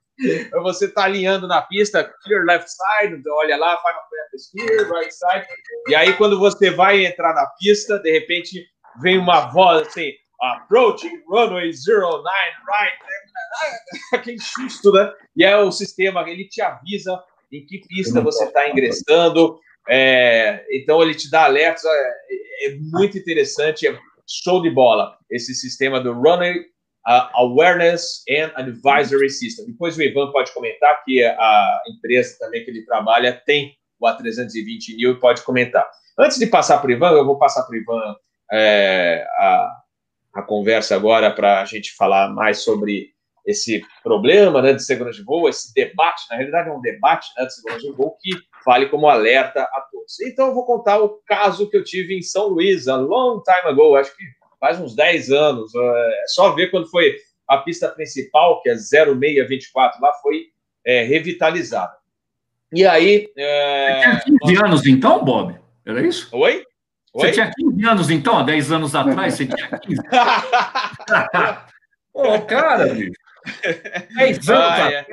[0.62, 5.14] você está alinhando na pista, clear left side, então olha lá, final practice clear, right
[5.14, 5.46] side,
[5.88, 8.64] e aí quando você vai entrar na pista, de repente
[9.00, 12.22] vem uma voz assim, approaching runway 09
[12.68, 12.98] right,
[14.12, 15.12] aquele susto, né?
[15.36, 17.18] E é o sistema, ele te avisa
[17.52, 23.18] em que pista você está ingressando, é, então ele te dá alertas, é, é muito
[23.18, 26.62] interessante, é show de bola esse sistema do uh,
[27.34, 29.66] Awareness and Advisory System.
[29.66, 34.96] Depois o Ivan pode comentar que a empresa também que ele trabalha tem o A320
[34.96, 35.88] New e pode comentar.
[36.18, 38.16] Antes de passar para o Ivan, eu vou passar para o Ivan
[38.52, 39.76] é, a,
[40.34, 43.10] a conversa agora para a gente falar mais sobre
[43.46, 47.46] esse problema né, de segurança de voo, esse debate, na realidade é um debate né,
[47.46, 48.30] de segurança de voo que
[48.64, 50.20] vale como alerta a todos.
[50.20, 53.70] Então eu vou contar o caso que eu tive em São Luís, a long time
[53.70, 54.24] ago, acho que
[54.58, 55.72] faz uns 10 anos.
[55.74, 57.16] É só ver quando foi
[57.48, 60.46] a pista principal, que é 0624, lá foi
[60.84, 62.00] é, revitalizada.
[62.72, 63.28] E aí.
[63.36, 64.14] É...
[64.14, 65.58] Você tinha 15 anos então, Bob?
[65.84, 66.28] Era isso?
[66.32, 66.64] Oi?
[67.12, 67.20] Oi?
[67.20, 69.34] Você tinha 15 anos então, há 10 anos atrás?
[69.34, 70.02] Você tinha 15?
[72.12, 73.19] Pô, cara, bicho.
[74.16, 75.06] 10 anos ah, é.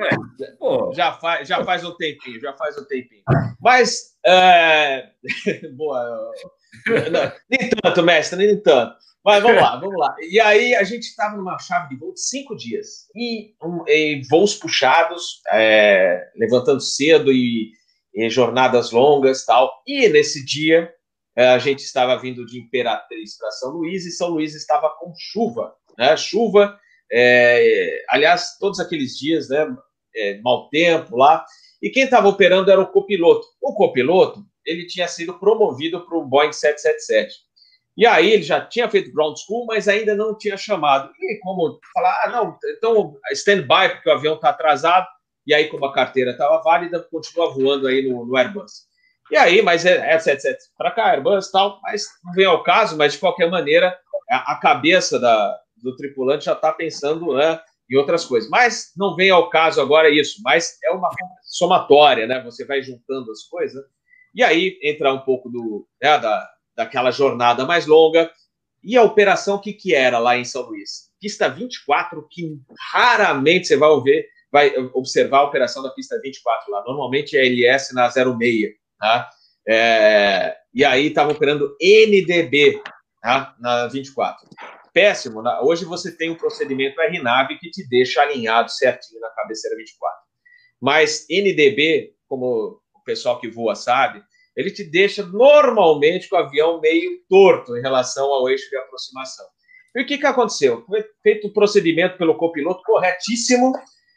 [0.94, 3.22] Já, faz, já faz um tempinho, já faz um tempinho.
[3.60, 4.16] Mas.
[4.24, 5.10] É...
[5.76, 6.32] Boa.
[6.86, 8.96] Não, nem tanto, mestre, nem tanto.
[9.24, 10.16] Mas vamos lá, vamos lá.
[10.20, 13.08] E aí a gente estava numa chave de voo de cinco dias.
[13.14, 17.72] E, um, e voos puxados, é, levantando cedo e,
[18.14, 19.82] e, jornadas longas tal.
[19.86, 20.92] E nesse dia
[21.36, 25.12] é, a gente estava vindo de Imperatriz para São Luís e São Luís estava com
[25.16, 25.74] chuva.
[25.98, 26.16] Né?
[26.16, 26.78] Chuva,
[27.12, 29.66] é, aliás, todos aqueles dias, né?
[30.14, 31.44] É, mau tempo lá.
[31.80, 33.46] E quem estava operando era o copiloto.
[33.60, 37.48] O copiloto, ele tinha sido promovido para o Boeing 777.
[37.96, 41.12] E aí ele já tinha feito ground school, mas ainda não tinha chamado.
[41.18, 45.06] E como falar, ah, não, então stand-by, porque o avião está atrasado,
[45.44, 48.86] e aí como a carteira estava válida, continua voando aí no, no Airbus.
[49.32, 52.96] E aí, mas é, é 77 para cá, Airbus tal, mas não vem ao caso,
[52.96, 53.98] mas de qualquer maneira,
[54.30, 57.60] a, a cabeça da, do tripulante já está pensando né,
[57.90, 58.48] em outras coisas.
[58.50, 61.08] Mas não vem ao caso agora isso, mas é uma
[61.42, 62.42] somatória, né?
[62.44, 63.82] Você vai juntando as coisas,
[64.34, 68.30] e aí entra um pouco do, né, da, daquela jornada mais longa.
[68.82, 71.10] E a operação, o que, que era lá em São Luís?
[71.20, 72.58] Pista 24, que
[72.92, 76.82] raramente você vai ver vai observar a operação da pista 24 lá.
[76.84, 78.24] Normalmente é LS na 06,
[78.98, 79.30] tá?
[79.68, 82.80] É, e aí estava operando NDB
[83.20, 83.54] tá?
[83.60, 84.48] na 24.
[84.98, 85.44] Péssimo.
[85.62, 90.18] Hoje você tem um procedimento RNAV que te deixa alinhado certinho na cabeceira 24.
[90.80, 94.20] Mas NDB, como o pessoal que voa sabe,
[94.56, 99.46] ele te deixa normalmente com o avião meio torto em relação ao eixo de aproximação.
[99.94, 100.84] E o que, que aconteceu?
[100.84, 103.72] Foi feito o procedimento pelo copiloto corretíssimo,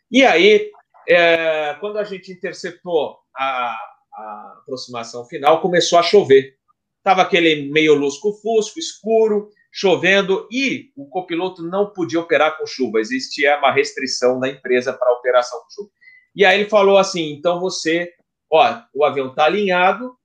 [0.10, 0.72] e aí,
[1.08, 3.78] é, quando a gente interceptou a,
[4.15, 6.56] a aproximação final, começou a chover.
[6.98, 12.99] Estava aquele meio lusco-fusco, escuro, chovendo, e o copiloto não podia operar com chuva.
[12.99, 15.89] Existia uma restrição da empresa para operação com chuva.
[16.36, 18.12] E aí ele falou assim: então você,
[18.51, 20.15] ó, o avião está alinhado,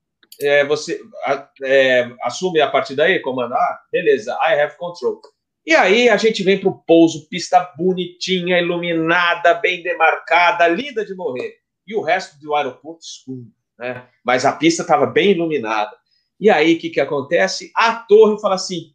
[0.40, 1.00] é, você
[1.62, 5.20] é, assume a partir daí, comandar, ah, beleza, I have control.
[5.64, 11.14] E aí a gente vem para o pouso, pista bonitinha, iluminada, bem demarcada, linda de
[11.14, 11.56] morrer.
[11.86, 13.46] E o resto do aeroporto escuro,
[13.78, 14.06] né?
[14.24, 15.96] Mas a pista estava bem iluminada.
[16.38, 17.72] E aí o que, que acontece?
[17.74, 18.92] A torre fala assim: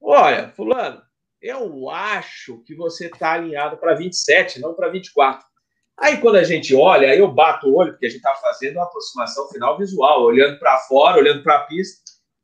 [0.00, 1.02] olha, fulano,
[1.40, 5.44] eu acho que você está alinhado para 27, não para 24.
[5.98, 8.76] Aí quando a gente olha, aí eu bato o olho, porque a gente está fazendo
[8.76, 12.00] uma aproximação final visual, olhando para fora, olhando para a pista.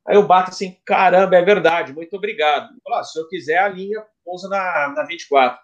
[0.06, 2.68] Aí eu bato assim, caramba, é verdade, muito obrigado.
[2.84, 5.58] Falo, ah, se eu quiser, a linha pousa na, na 24.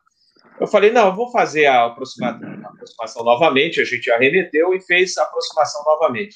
[0.61, 4.81] Eu falei, não, eu vou fazer a aproximação, a aproximação novamente, a gente arremeteu e
[4.81, 6.35] fez a aproximação novamente.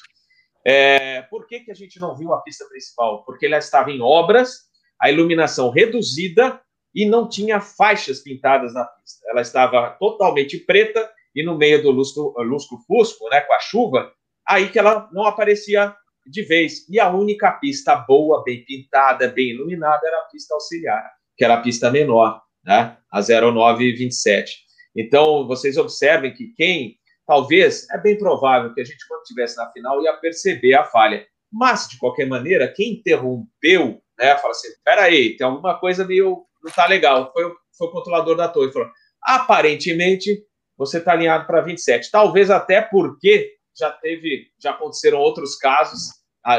[0.65, 3.23] É, por que, que a gente não viu a pista principal?
[3.23, 4.67] Porque ela estava em obras,
[5.01, 6.61] a iluminação reduzida
[6.93, 9.29] e não tinha faixas pintadas na pista.
[9.29, 14.11] Ela estava totalmente preta e no meio do lusco-fusco, né, com a chuva,
[14.47, 16.87] aí que ela não aparecia de vez.
[16.89, 21.55] E a única pista boa, bem pintada, bem iluminada, era a pista auxiliar, que era
[21.55, 22.97] a pista menor, né?
[23.11, 24.57] a 0927.
[24.95, 29.71] Então, vocês observem que quem, talvez, é bem provável que a gente, quando estivesse na
[29.71, 31.25] final, ia perceber a falha.
[31.51, 36.45] Mas, de qualquer maneira, quem interrompeu, né, fala assim: peraí, tem alguma coisa meio.
[36.63, 37.31] não tá legal.
[37.33, 37.43] Foi,
[37.77, 38.71] foi o controlador da torre.
[38.71, 38.89] Falou:
[39.21, 40.43] aparentemente,
[40.77, 42.11] você está alinhado para 27.
[42.11, 45.99] Talvez até porque já teve, já aconteceram outros casos,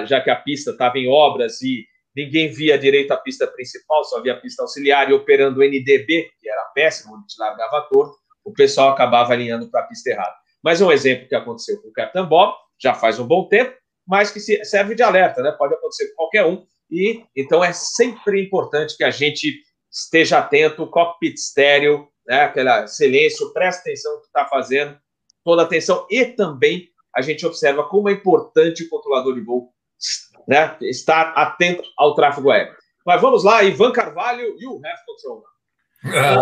[0.07, 4.21] já que a pista estava em obras e ninguém via direito a pista principal, só
[4.21, 8.17] via a pista auxiliar e operando o NDB, que era péssimo, onde te largava torto,
[8.45, 10.35] o pessoal acabava alinhando para a pista errada.
[10.63, 13.75] Mas um exemplo que aconteceu com o Captain Bob, já faz um bom tempo,
[14.07, 15.53] mas que serve de alerta, né?
[15.53, 20.87] Pode acontecer com qualquer um, e então é sempre importante que a gente esteja atento,
[20.87, 22.43] cockpit estéreo, né?
[22.43, 24.99] Aquela silêncio, presta atenção no que está fazendo,
[25.45, 29.73] toda atenção, e também a gente observa como é importante o controlador de voo
[30.47, 32.75] né, estar atento ao tráfego aéreo.
[33.05, 35.45] Mas vamos lá, Ivan Carvalho e o Have Control.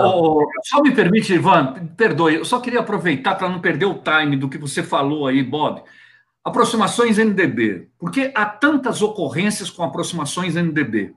[0.05, 4.37] Oh, só me permite, Ivan, perdoe, eu só queria aproveitar para não perder o time
[4.37, 5.83] do que você falou aí, Bob.
[6.47, 11.13] Aproximações NDB, porque há tantas ocorrências com aproximações NDB.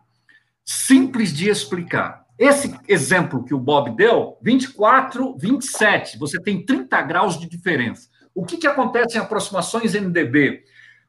[0.66, 2.26] Simples de explicar.
[2.36, 8.10] Esse exemplo que o Bob deu, 24, 27, você tem 30 graus de diferença.
[8.34, 10.64] O que, que acontece em aproximações NDB?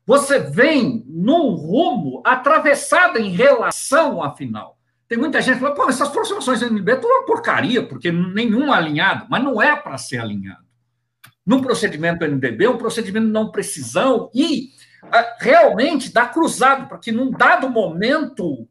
[0.05, 4.77] Você vem num rumo atravessado em relação à final.
[5.09, 8.71] Tem muita gente que fala, pô, essas aproximações NDB é tudo uma porcaria, porque nenhum
[8.71, 10.70] alinhado, mas não é para ser alinhado.
[11.51, 14.69] No procedimento NDB, um procedimento de não precisão e
[15.03, 18.69] ah, realmente dá cruzado, para que num dado momento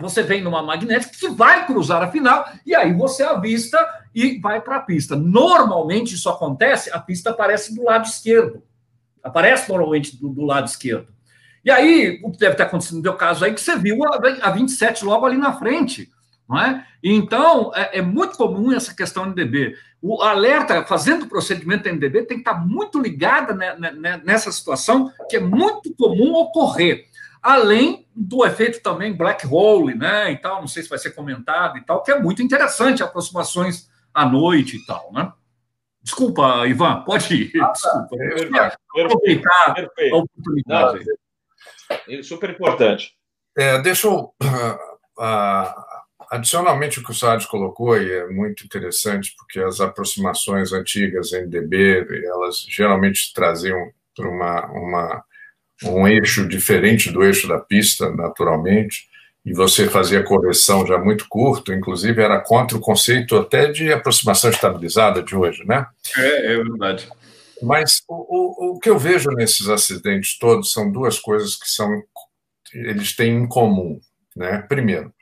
[0.00, 3.78] você vem numa magnética que vai cruzar a final e aí você avista
[4.12, 5.14] e vai para a pista.
[5.14, 8.64] Normalmente isso acontece, a pista aparece do lado esquerdo.
[9.22, 11.06] Aparece normalmente do, do lado esquerdo.
[11.64, 14.18] E aí, o que deve ter acontecido no teu caso aí, que você viu a,
[14.42, 16.10] a 27 logo ali na frente.
[16.48, 16.84] Não é?
[17.00, 19.76] Então, é, é, muito comum essa questão NDB.
[20.00, 23.52] O alerta, fazendo o procedimento NDB, tem que estar muito ligada
[24.24, 27.08] nessa situação, que é muito comum ocorrer
[27.42, 31.78] além do efeito também black hole, né, e tal, não sei se vai ser comentado
[31.78, 35.32] e tal, que é muito interessante, aproximações à noite e tal, né?
[36.02, 37.60] Desculpa, Ivan, pode ir.
[37.60, 38.16] Ah, Desculpa.
[38.16, 40.14] Perfeito, aproveitar perfeito.
[40.14, 41.04] a oportunidade.
[42.08, 43.14] Não, super importante.
[43.56, 44.32] É, deixa eu.
[45.18, 45.97] Uh,
[46.30, 52.06] adicionalmente, o que o Sades colocou, e é muito interessante, porque as aproximações antigas NDB,
[52.24, 55.24] elas geralmente traziam para uma, uma
[55.84, 59.06] um eixo diferente do eixo da pista, naturalmente,
[59.44, 64.50] e você fazia correção já muito curto, inclusive era contra o conceito até de aproximação
[64.50, 65.86] estabilizada de hoje, né?
[66.16, 67.08] É, é verdade.
[67.62, 71.88] Mas o, o, o que eu vejo nesses acidentes todos são duas coisas que são
[72.74, 73.98] eles têm em comum,
[74.36, 74.62] né?
[74.68, 75.12] Primeiro,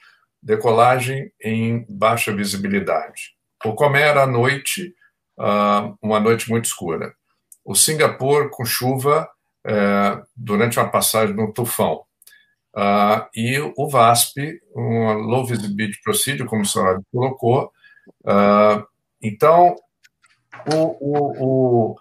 [0.47, 3.35] decolagem em baixa visibilidade.
[3.65, 4.95] Ou como era à noite,
[5.39, 7.13] uh, uma noite muito escura.
[7.65, 9.29] O Singapura com chuva
[9.67, 12.05] uh, durante uma passagem no tufão.
[12.75, 17.73] Uh, e o VASP, uma Low Visibility Procedure, como o senhor colocou.
[19.21, 19.75] então,
[20.73, 21.97] o, o, o,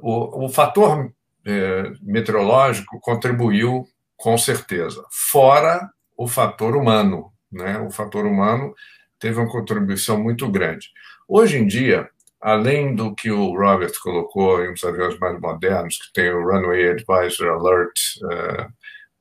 [0.00, 1.12] o, o fator
[1.48, 3.84] eh, meteorológico contribuiu
[4.16, 7.32] com certeza, fora o fator humano.
[7.50, 7.78] Né?
[7.78, 8.74] O fator humano
[9.18, 10.88] teve uma contribuição muito grande.
[11.28, 12.08] Hoje em dia,
[12.40, 16.90] além do que o Robert colocou em uns aviões mais modernos, que tem o Runway
[16.90, 17.92] Advisor Alert
[18.22, 18.72] uh,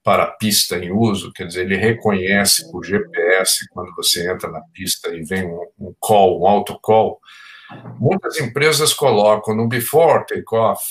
[0.03, 5.09] para pista em uso, quer dizer, ele reconhece o GPS quando você entra na pista
[5.09, 7.19] e vem um, um call, um auto-call.
[7.99, 10.83] Muitas empresas colocam no before takeoff,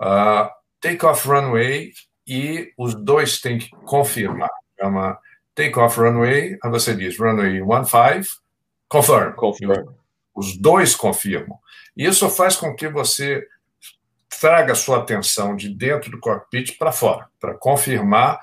[0.00, 0.48] uh,
[0.80, 1.92] takeoff runway,
[2.28, 4.50] e os dois têm que confirmar.
[4.78, 5.18] Chama
[5.58, 8.36] takeoff runway, aí você diz runway 15,
[8.88, 9.32] confirm.
[9.32, 9.88] confirm.
[10.32, 11.58] Os dois confirmam.
[11.96, 13.44] Isso faz com que você
[14.40, 18.38] traga sua atenção de dentro do cockpit para fora, para confirmar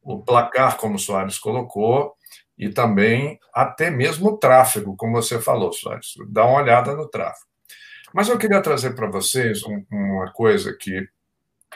[0.00, 2.14] o placar, como o Soares colocou,
[2.56, 6.14] e também até mesmo o tráfego, como você falou, Soares.
[6.28, 7.50] Dá uma olhada no tráfego.
[8.14, 11.08] Mas eu queria trazer para vocês uma coisa que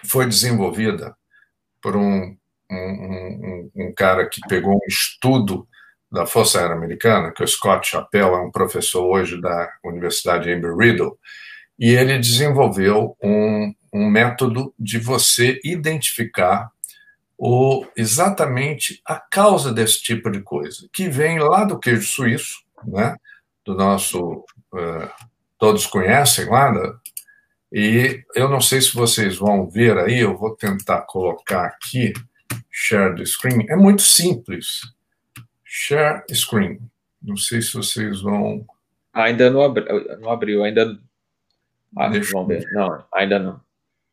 [0.04, 1.16] foi desenvolvida
[1.82, 2.36] por um,
[2.70, 5.66] um, um, um cara que pegou um estudo
[6.10, 10.50] da Força Aérea Americana, que é o Scott Chappell, é um professor hoje da Universidade
[10.50, 11.18] Embry-Riddle,
[11.78, 16.70] e ele desenvolveu um, um método de você identificar
[17.36, 23.16] o, exatamente a causa desse tipo de coisa, que vem lá do queijo suíço, né,
[23.64, 24.44] do nosso.
[24.72, 25.10] Uh,
[25.58, 26.92] todos conhecem lá, né,
[27.72, 32.12] e eu não sei se vocês vão ver aí, eu vou tentar colocar aqui,
[32.70, 33.66] share the screen.
[33.68, 34.82] É muito simples.
[35.64, 36.80] Share screen.
[37.22, 38.66] Não sei se vocês vão.
[39.12, 39.84] Ainda não, abri,
[40.20, 40.98] não abriu, ainda.
[41.96, 42.68] Ah, Deixa vamos ver.
[42.72, 43.60] Não, ainda não.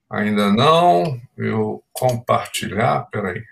[0.09, 1.19] Ainda não.
[1.37, 3.43] Eu compartilhar, peraí.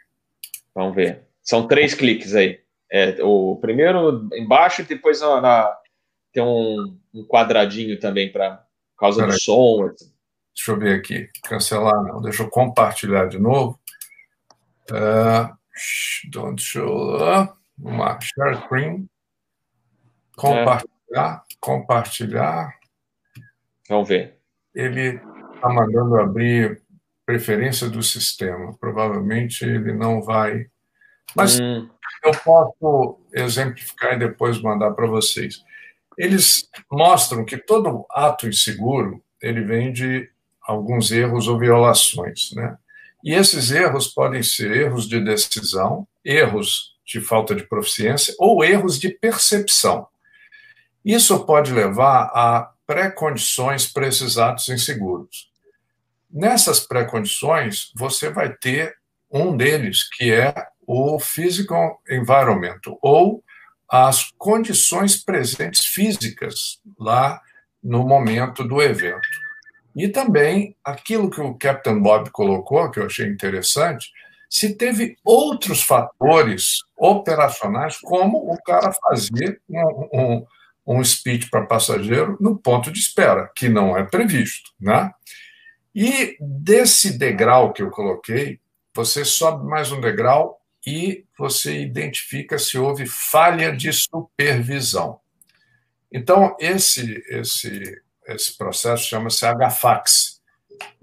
[0.76, 1.24] Vamos ver.
[1.42, 2.60] São três cliques aí.
[2.92, 5.78] É, o primeiro embaixo e depois na, na
[6.34, 8.64] tem um, um, quadradinho também para
[8.98, 9.36] causa peraí.
[9.36, 9.90] do som.
[10.56, 11.30] Deixa eu ver aqui.
[11.44, 12.22] Cancelar não.
[12.22, 13.80] Deixa eu compartilhar de novo.
[14.92, 15.50] Uh,
[16.32, 17.54] don't show up.
[17.78, 19.10] Vamos lá, share screen.
[20.36, 21.56] Compartilhar, é.
[21.60, 22.74] compartilhar.
[23.88, 24.38] Vamos ver.
[24.74, 25.20] Ele
[25.54, 26.82] está mandando abrir
[27.26, 28.76] preferência do sistema.
[28.80, 30.68] Provavelmente ele não vai.
[31.36, 31.90] Mas hum.
[32.24, 35.64] eu posso exemplificar e depois mandar para vocês.
[36.18, 40.30] Eles mostram que todo ato inseguro ele vem de
[40.62, 42.78] alguns erros ou violações, né?
[43.24, 49.00] E esses erros podem ser erros de decisão, erros de falta de proficiência ou erros
[49.00, 50.08] de percepção.
[51.04, 55.50] Isso pode levar a pré-condições para esses atos inseguros.
[56.30, 58.96] Nessas pré-condições, você vai ter
[59.32, 60.54] um deles, que é
[60.86, 63.44] o physical environment, ou
[63.90, 67.42] as condições presentes físicas lá
[67.82, 69.28] no momento do evento.
[70.00, 74.10] E também aquilo que o Captain Bob colocou, que eu achei interessante,
[74.50, 80.46] se teve outros fatores operacionais, como o cara fazer um, um,
[80.88, 84.72] um speech para passageiro no ponto de espera, que não é previsto.
[84.80, 85.12] Né?
[85.94, 88.58] E desse degrau que eu coloquei,
[88.96, 95.20] você sobe mais um degrau e você identifica se houve falha de supervisão.
[96.10, 100.40] Então, esse, esse, esse processo chama-se HFAX,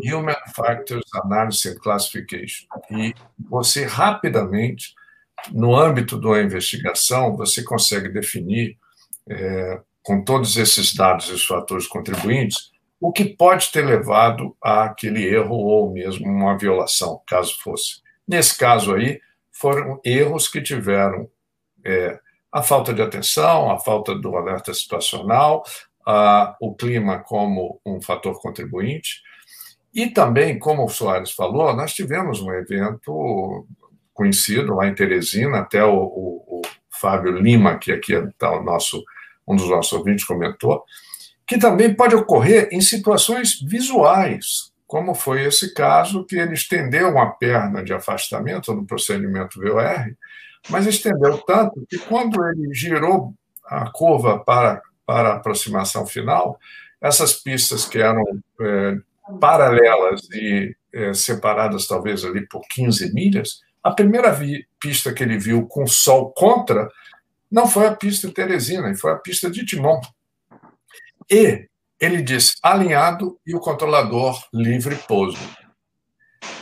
[0.00, 2.66] Human Factors Analysis and Classification.
[2.90, 4.94] E você rapidamente,
[5.52, 8.78] no âmbito de uma investigação, você consegue definir,
[9.28, 12.70] é, com todos esses dados e os fatores contribuintes,
[13.00, 18.00] o que pode ter levado àquele erro ou mesmo uma violação, caso fosse.
[18.26, 19.20] Nesse caso aí,
[19.52, 21.28] foram erros que tiveram
[21.84, 22.18] é,
[22.50, 25.64] a falta de atenção, a falta do alerta situacional,
[26.60, 29.22] o clima como um fator contribuinte,
[29.92, 33.66] e também, como o Soares falou, nós tivemos um evento
[34.12, 39.02] conhecido lá em Teresina, até o, o, o Fábio Lima, que aqui está o nosso,
[39.48, 40.84] um dos nossos ouvintes, comentou,
[41.46, 47.30] que também pode ocorrer em situações visuais, como foi esse caso que ele estendeu uma
[47.30, 50.14] perna de afastamento no procedimento VOR,
[50.68, 53.32] mas estendeu tanto que quando ele girou
[53.64, 56.58] a curva para, para a aproximação final,
[57.00, 58.24] essas pistas que eram
[58.60, 58.96] é,
[59.40, 65.38] paralelas e é, separadas talvez ali por 15 milhas, a primeira vi, pista que ele
[65.38, 66.90] viu com sol contra
[67.50, 70.00] não foi a pista Teresina, foi a pista de Timon.
[71.30, 71.68] E
[72.00, 75.38] ele diz alinhado e o controlador livre pouso.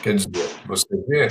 [0.02, 1.28] Quer dizer, você vê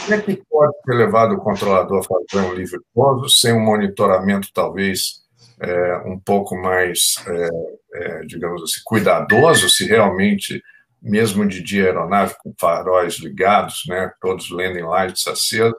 [0.00, 3.60] como é que pode ter levado o controlador a fazer um livre pouso sem um
[3.60, 5.22] monitoramento talvez
[5.60, 7.48] é, um pouco mais, é,
[7.94, 10.62] é, digamos assim, cuidadoso, se realmente,
[11.00, 15.74] mesmo de dia aeronave com faróis ligados, né, todos landing lights acesos,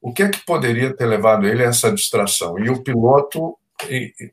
[0.00, 2.58] o que é que poderia ter levado ele a essa distração?
[2.58, 3.58] E o piloto,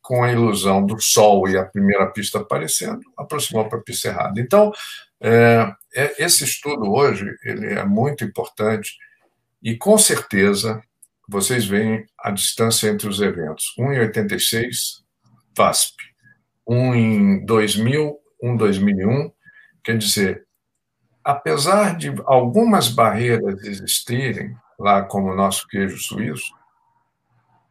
[0.01, 4.39] com a ilusão do sol e a primeira pista aparecendo, aproximou para a pista errada.
[4.39, 4.71] Então,
[5.19, 8.95] é, é, esse estudo hoje ele é muito importante
[9.61, 10.81] e, com certeza,
[11.27, 13.73] vocês veem a distância entre os eventos.
[13.77, 15.03] Um em 86,
[15.55, 15.95] VASP.
[16.67, 19.31] Um em 2000, um 2001.
[19.83, 20.45] Quer dizer,
[21.23, 26.53] apesar de algumas barreiras existirem, lá como o nosso queijo suíço,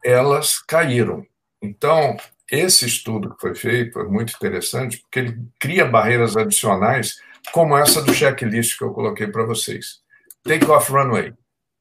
[0.04, 1.24] elas caíram.
[1.62, 2.16] Então,
[2.50, 7.20] esse estudo que foi feito é muito interessante, porque ele cria barreiras adicionais,
[7.52, 10.02] como essa do checklist que eu coloquei para vocês.
[10.42, 11.32] Take off runway.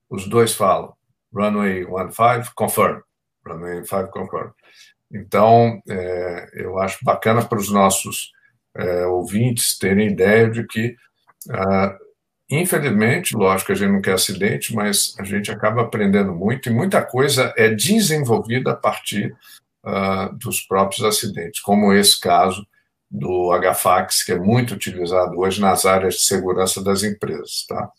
[0.10, 0.94] Os dois falam.
[1.34, 3.02] Runway 15, confirm.
[3.46, 4.52] Runway 5, confirm.
[5.12, 8.32] Então, é, eu acho bacana para os nossos
[8.76, 10.96] é, ouvintes terem ideia de que
[11.52, 11.98] ah,
[12.50, 16.74] Infelizmente, lógico que a gente não quer acidente, mas a gente acaba aprendendo muito e
[16.74, 19.36] muita coisa é desenvolvida a partir
[19.84, 22.66] uh, dos próprios acidentes, como esse caso
[23.10, 27.66] do HFAX, que é muito utilizado hoje nas áreas de segurança das empresas.
[27.68, 27.90] Tá?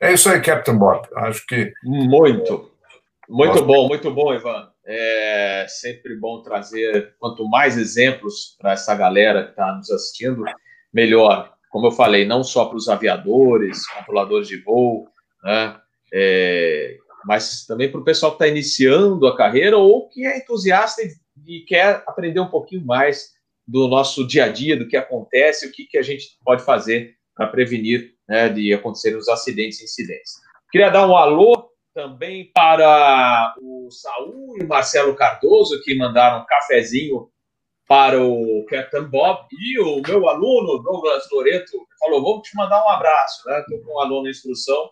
[0.00, 1.06] É isso aí, Captain Bob.
[1.16, 1.72] Acho que.
[1.82, 2.70] Muito.
[3.28, 4.68] Muito bom, muito bom, Ivan.
[4.84, 10.44] É sempre bom trazer quanto mais exemplos para essa galera que está nos assistindo,
[10.92, 15.06] melhor como eu falei, não só para os aviadores, controladores de voo,
[15.44, 15.78] né,
[16.10, 21.02] é, mas também para o pessoal que está iniciando a carreira ou que é entusiasta
[21.46, 23.34] e, quer aprender um pouquinho mais
[23.66, 27.14] do nosso dia a dia, do que acontece, o que, que a gente pode fazer
[27.34, 30.34] para prevenir né, de acontecerem os acidentes e incidentes.
[30.70, 37.30] Queria dar um alô também para o Saúl e Marcelo Cardoso, que mandaram um cafezinho
[37.88, 42.90] para o Captain Bob e o meu aluno, Douglas Loreto, falou: vamos te mandar um
[42.90, 43.60] abraço, né?
[43.60, 44.90] Estou com um aluno em instrução.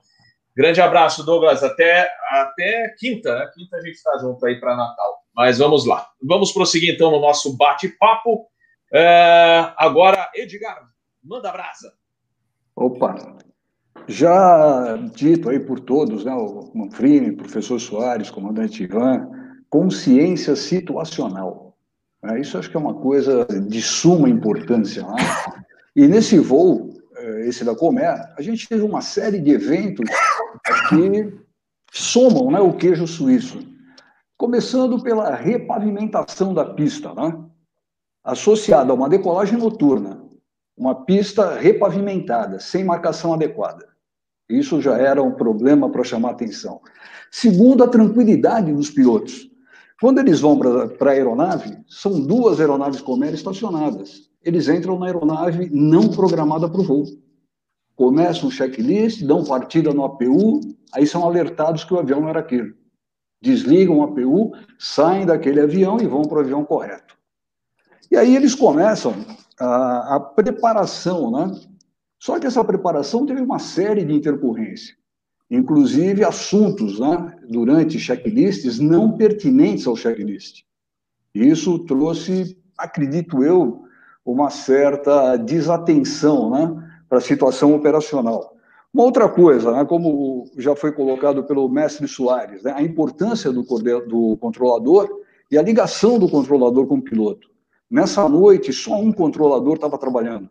[0.56, 1.64] Grande abraço, Douglas.
[1.64, 3.50] Até, até quinta, né?
[3.52, 5.18] Quinta a gente está junto aí para Natal.
[5.34, 6.08] Mas vamos lá.
[6.22, 8.46] Vamos prosseguir então no nosso bate-papo.
[8.92, 10.80] É, agora, Edgar,
[11.22, 11.92] manda brasa.
[12.76, 13.34] Opa!
[14.06, 16.34] Já dito aí por todos, né?
[16.34, 19.30] O Manfrini, professor Soares, comandante Ivan,
[19.70, 21.76] consciência situacional.
[22.22, 25.02] É, isso acho que é uma coisa de suma importância.
[25.02, 25.16] Né?
[25.94, 30.08] E nesse voo, é, esse da Comer, a gente teve uma série de eventos
[30.88, 31.32] que
[31.92, 33.58] somam né, o queijo suíço.
[34.36, 37.38] Começando pela repavimentação da pista, né?
[38.24, 40.24] associada a uma decolagem noturna,
[40.76, 43.88] uma pista repavimentada, sem marcação adequada.
[44.48, 46.80] Isso já era um problema para chamar atenção.
[47.30, 49.48] Segundo, a tranquilidade dos pilotos.
[50.00, 54.28] Quando eles vão para a aeronave, são duas aeronaves Comer estacionadas.
[54.42, 57.04] Eles entram na aeronave não programada para o voo.
[57.96, 60.60] Começam um checklist, dão partida no APU,
[60.92, 62.74] aí são alertados que o avião não era aquele.
[63.40, 67.13] Desligam o APU, saem daquele avião e vão para o avião correto.
[68.10, 69.14] E aí eles começam
[69.58, 71.60] a, a preparação, né?
[72.18, 74.96] Só que essa preparação teve uma série de intercorrências
[75.50, 80.62] inclusive assuntos né, durante checklists não pertinentes ao checklist.
[81.34, 83.82] Isso trouxe, acredito eu,
[84.24, 88.54] uma certa desatenção né, para a situação operacional.
[88.92, 93.62] Uma outra coisa, né, como já foi colocado pelo mestre Soares, né, a importância do,
[93.62, 95.08] do controlador
[95.50, 97.48] e a ligação do controlador com o piloto.
[97.94, 100.50] Nessa noite, só um controlador estava trabalhando.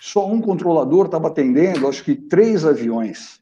[0.00, 3.40] Só um controlador estava atendendo, acho que três aviões.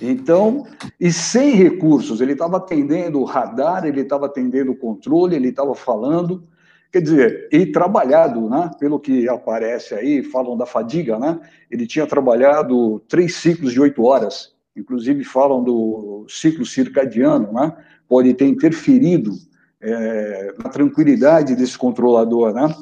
[0.00, 0.64] Então,
[1.00, 5.74] e sem recursos, ele estava atendendo o radar, ele estava atendendo o controle, ele estava
[5.74, 6.46] falando,
[6.92, 8.70] quer dizer, e trabalhado, né?
[8.78, 11.40] Pelo que aparece aí, falam da fadiga, né?
[11.68, 17.76] Ele tinha trabalhado três ciclos de oito horas, inclusive falam do ciclo circadiano, né?
[18.06, 19.32] Pode ter interferido
[19.80, 22.74] é, na tranquilidade desse controlador, né?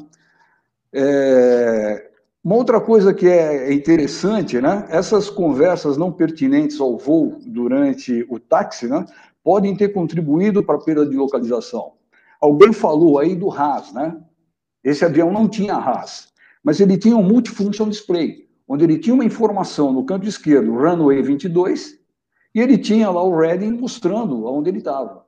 [0.93, 2.11] É,
[2.43, 4.87] uma outra coisa que é interessante, né?
[4.89, 9.05] Essas conversas não pertinentes ao voo durante o táxi, né?
[9.43, 11.95] Podem ter contribuído para a perda de localização.
[12.41, 14.17] Alguém falou aí do RAS, né?
[14.85, 16.29] Esse avião não tinha RAS,
[16.63, 21.23] mas ele tinha um multifunction display, onde ele tinha uma informação no canto esquerdo, runway
[21.23, 21.99] 22,
[22.55, 25.26] e ele tinha lá o reading mostrando onde ele estava.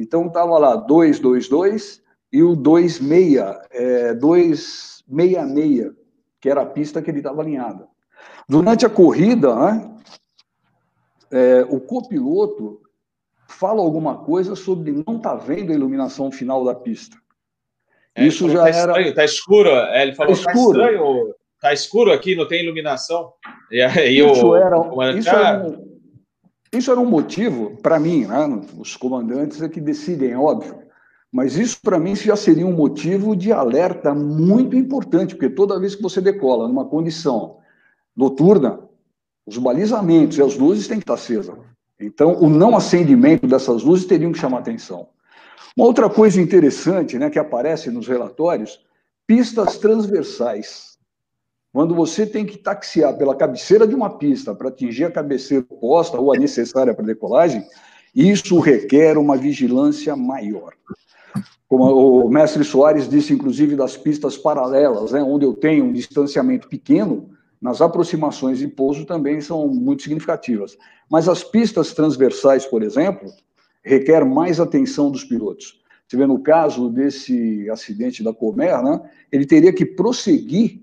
[0.00, 3.38] Então estava lá 222 e o 26,
[3.70, 5.92] é, 2 66,
[6.40, 7.86] que era a pista que ele estava alinhado.
[8.48, 9.96] Durante a corrida, né,
[11.30, 12.80] é, o copiloto
[13.48, 17.16] fala alguma coisa sobre não estar tá vendo a iluminação final da pista.
[18.14, 18.92] É, Isso já tá era.
[18.92, 19.70] Estranho, tá escuro.
[19.70, 20.78] É, ele falou: tá, tá escuro.
[20.78, 23.32] tá estranho, tá escuro aqui, não tem iluminação.
[23.70, 24.78] E aí isso, era,
[25.16, 25.89] isso, era um,
[26.72, 30.78] isso era um motivo, para mim, né, os comandantes é que decidem, é óbvio.
[31.32, 35.94] Mas isso, para mim, já seria um motivo de alerta muito importante, porque toda vez
[35.94, 37.58] que você decola numa condição
[38.16, 38.80] noturna,
[39.46, 41.56] os balizamentos e as luzes têm que estar acesas.
[41.98, 45.08] Então, o não acendimento dessas luzes teriam que chamar atenção.
[45.76, 48.80] Uma outra coisa interessante né, que aparece nos relatórios,
[49.26, 50.89] pistas transversais.
[51.72, 56.18] Quando você tem que taxiar pela cabeceira de uma pista para atingir a cabeceira oposta
[56.18, 57.64] ou a necessária para decolagem,
[58.14, 60.74] isso requer uma vigilância maior.
[61.68, 66.68] Como o mestre Soares disse, inclusive, das pistas paralelas, né, onde eu tenho um distanciamento
[66.68, 67.30] pequeno,
[67.62, 70.76] nas aproximações de pouso também são muito significativas.
[71.08, 73.30] Mas as pistas transversais, por exemplo,
[73.84, 75.80] requer mais atenção dos pilotos.
[76.08, 79.00] Você vê no caso desse acidente da Comer, né,
[79.30, 80.80] ele teria que prosseguir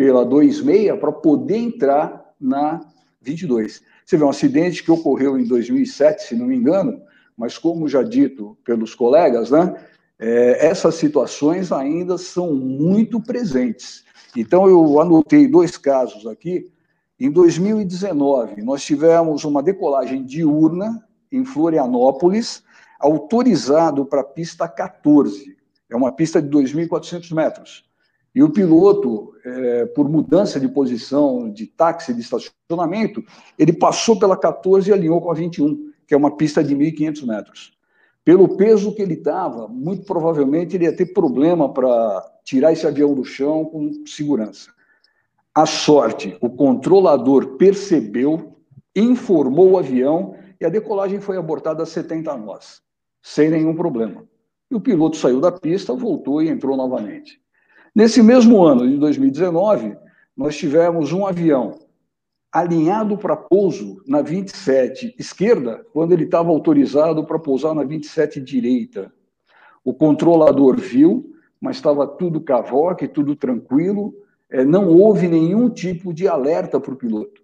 [0.00, 2.80] pela 26 para poder entrar na
[3.20, 3.82] 22.
[4.02, 7.02] Você vê um acidente que ocorreu em 2007, se não me engano,
[7.36, 9.74] mas como já dito pelos colegas, né,
[10.18, 14.02] é, essas situações ainda são muito presentes.
[14.34, 16.70] Então, eu anotei dois casos aqui.
[17.18, 22.62] Em 2019, nós tivemos uma decolagem diurna em Florianópolis,
[22.98, 25.54] autorizado para a pista 14.
[25.90, 27.89] É uma pista de 2.400 metros.
[28.34, 33.22] E o piloto, é, por mudança de posição de táxi de estacionamento,
[33.58, 37.26] ele passou pela 14 e alinhou com a 21, que é uma pista de 1.500
[37.26, 37.80] metros.
[38.24, 43.14] Pelo peso que ele estava, muito provavelmente ele ia ter problema para tirar esse avião
[43.14, 44.70] do chão com segurança.
[45.54, 48.56] A sorte, o controlador percebeu,
[48.94, 52.82] informou o avião e a decolagem foi abortada a 70 nós,
[53.20, 54.24] sem nenhum problema.
[54.70, 57.40] E o piloto saiu da pista, voltou e entrou novamente.
[57.94, 59.96] Nesse mesmo ano, de 2019,
[60.36, 61.78] nós tivemos um avião
[62.52, 69.12] alinhado para pouso na 27 esquerda, quando ele estava autorizado para pousar na 27 direita.
[69.84, 74.14] O controlador viu, mas estava tudo cavoque, tudo tranquilo,
[74.50, 77.42] é, não houve nenhum tipo de alerta para o piloto.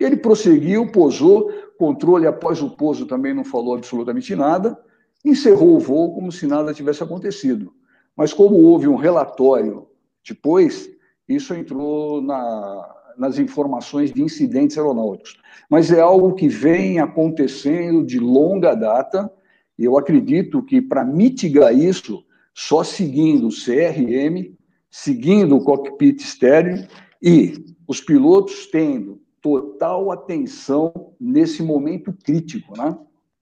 [0.00, 4.78] Ele prosseguiu, pousou, controle após o pouso também não falou absolutamente nada,
[5.24, 7.72] encerrou o voo como se nada tivesse acontecido.
[8.16, 9.86] Mas como houve um relatório
[10.26, 10.90] depois,
[11.28, 15.38] isso entrou na, nas informações de incidentes aeronáuticos.
[15.68, 19.30] Mas é algo que vem acontecendo de longa data,
[19.78, 24.54] e eu acredito que para mitigar isso, só seguindo o CRM,
[24.90, 26.86] seguindo o cockpit estéreo
[27.22, 32.96] e os pilotos tendo total atenção nesse momento crítico, né?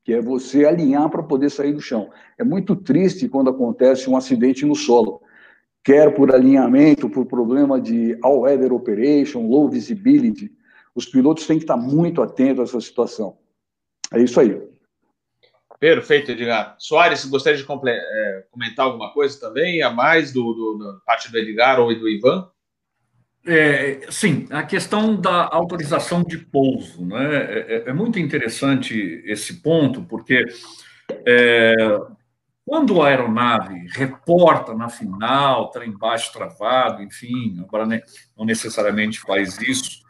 [0.05, 2.11] Que é você alinhar para poder sair do chão.
[2.39, 5.25] É muito triste quando acontece um acidente no solo
[5.85, 10.51] quer por alinhamento, por problema de all-weather operation, low visibility.
[10.95, 13.37] Os pilotos têm que estar muito atentos a essa situação.
[14.11, 14.59] É isso aí.
[15.79, 16.77] Perfeito, Edgar.
[16.79, 21.37] Soares, gostaria de é, comentar alguma coisa também, a mais do, do, da parte do
[21.37, 22.49] Edgar ou do Ivan?
[23.47, 27.05] É, sim, a questão da autorização de pouso.
[27.05, 27.37] Né?
[27.37, 30.47] É, é, é muito interessante esse ponto, porque
[31.27, 31.75] é,
[32.65, 37.87] quando a aeronave reporta na final, trem baixo travado, enfim, agora
[38.37, 40.03] não necessariamente faz isso,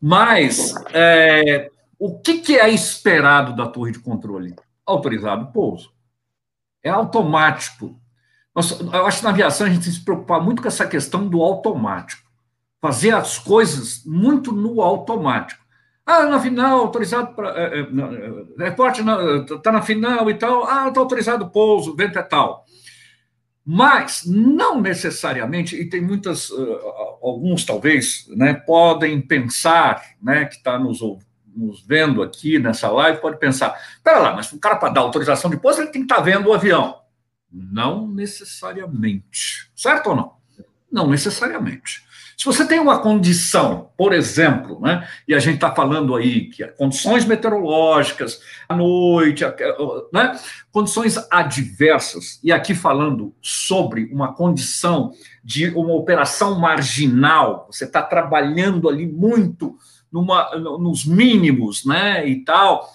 [0.00, 4.56] mas é, o que, que é esperado da torre de controle?
[4.84, 5.92] Autorizado pouso.
[6.82, 8.00] É automático.
[8.92, 11.28] Eu acho que na aviação a gente tem que se preocupar muito com essa questão
[11.28, 12.29] do automático.
[12.80, 15.60] Fazer as coisas muito no automático.
[16.04, 17.50] Ah, na final, autorizado para.
[17.50, 19.02] É, é, reporte
[19.50, 20.64] está na final e tal.
[20.64, 22.64] Ah, está autorizado o pouso, vento é tal.
[23.64, 26.50] Mas não necessariamente, e tem muitas,
[27.22, 31.00] alguns talvez, né, podem pensar, né, que está nos,
[31.54, 35.50] nos vendo aqui nessa live, pode pensar: pera lá, mas o cara para dar autorização
[35.50, 36.98] de pouso, ele tem que estar tá vendo o avião.
[37.52, 39.70] Não necessariamente.
[39.76, 40.32] Certo ou não?
[40.90, 42.02] Não necessariamente.
[42.40, 46.66] Se você tem uma condição, por exemplo, né, e a gente está falando aí que
[46.68, 49.44] condições meteorológicas, à noite,
[50.10, 50.40] né,
[50.72, 55.12] condições adversas, e aqui falando sobre uma condição
[55.44, 59.76] de uma operação marginal, você está trabalhando ali muito
[60.10, 62.88] numa, nos mínimos, né, e tal,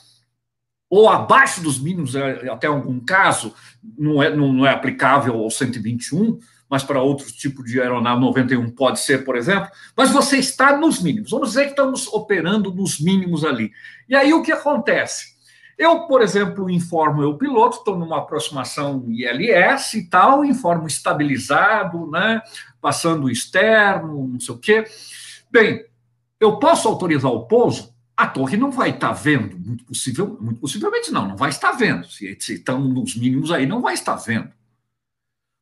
[0.89, 3.53] ou abaixo dos mínimos, é, até algum caso,
[3.95, 6.39] não é, não, não é aplicável ao 121,
[6.69, 11.01] mas para outros tipos de aeronave 91 pode ser, por exemplo, mas você está nos
[11.01, 11.31] mínimos.
[11.31, 13.71] Vamos dizer que estamos operando nos mínimos ali.
[14.09, 15.35] E aí o que acontece?
[15.77, 22.41] Eu, por exemplo, informo o piloto, estou numa aproximação ILS e tal, informo estabilizado, né,
[22.79, 24.85] passando externo, não sei o quê.
[25.51, 25.85] Bem,
[26.39, 27.93] eu posso autorizar o pouso?
[28.15, 32.07] A torre não vai estar vendo, muito, possível, muito possivelmente não, não vai estar vendo.
[32.07, 34.49] Se, se estão nos mínimos aí, não vai estar vendo.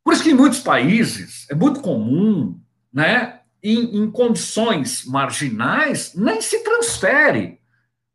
[0.04, 2.60] Por isso que em muitos países é muito comum,
[2.94, 7.60] né, em, em condições marginais, nem se transfere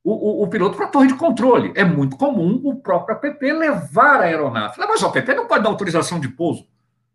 [0.05, 1.72] o, o, o piloto para a torre de controle.
[1.74, 4.74] É muito comum o próprio APP levar a aeronave.
[4.78, 6.66] Mas o APP não pode dar autorização de pouso.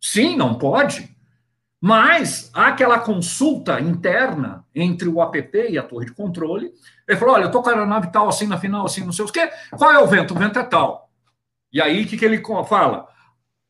[0.02, 1.14] Sim, não pode.
[1.80, 6.72] Mas há aquela consulta interna entre o APP e a torre de controle.
[7.08, 9.26] Ele falou: olha, eu estou com a aeronave tal, assim na final, assim, não sei
[9.26, 9.50] o quê.
[9.78, 10.34] Qual é o vento?
[10.34, 11.10] O vento é tal.
[11.72, 13.08] E aí, o que, que ele fala?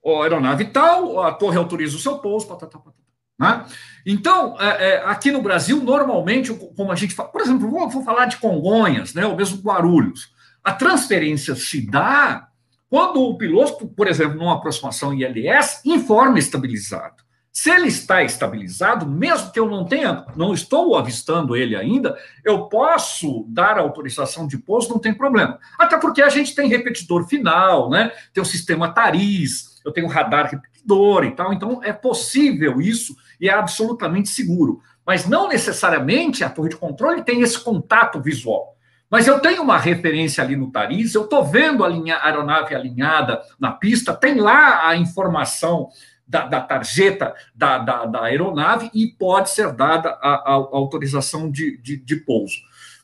[0.06, 3.04] A aeronave tal, a torre autoriza o seu pouso, patata, patata.
[3.40, 3.66] Né?
[4.06, 8.04] Então, é, é, aqui no Brasil, normalmente, como a gente fala, por exemplo, vou, vou
[8.04, 10.32] falar de Congonhas, né, ou mesmo Guarulhos,
[10.64, 12.48] a transferência se dá
[12.90, 17.24] quando o piloto, por exemplo, numa aproximação ILS, informa estabilizado.
[17.52, 22.68] Se ele está estabilizado, mesmo que eu não tenha, não estou avistando ele ainda, eu
[22.68, 25.60] posso dar autorização de pouso, não tem problema.
[25.78, 28.12] Até porque a gente tem repetidor final, né?
[28.34, 33.50] Tem o sistema TARIS, eu tenho radar repetidor e tal, então é possível isso e
[33.50, 34.82] é absolutamente seguro.
[35.06, 38.74] Mas não necessariamente a torre de controle tem esse contato visual.
[39.10, 42.74] Mas eu tenho uma referência ali no TARIS, eu estou vendo a, linha, a aeronave
[42.74, 45.90] alinhada na pista, tem lá a informação
[46.28, 51.52] da, da tarjeta da, da, da, aeronave e pode ser dada a, a, a autorização
[51.52, 52.56] de, de, de, pouso.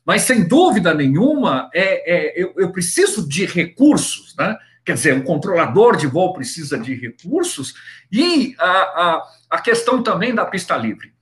[0.04, 4.58] Mas, sem dúvida nenhuma, é, é eu, eu, preciso de recursos, né?
[4.90, 7.76] Quer dizer, o controlador de voo precisa de recursos
[8.12, 11.14] e a, a, a questão também da pista livre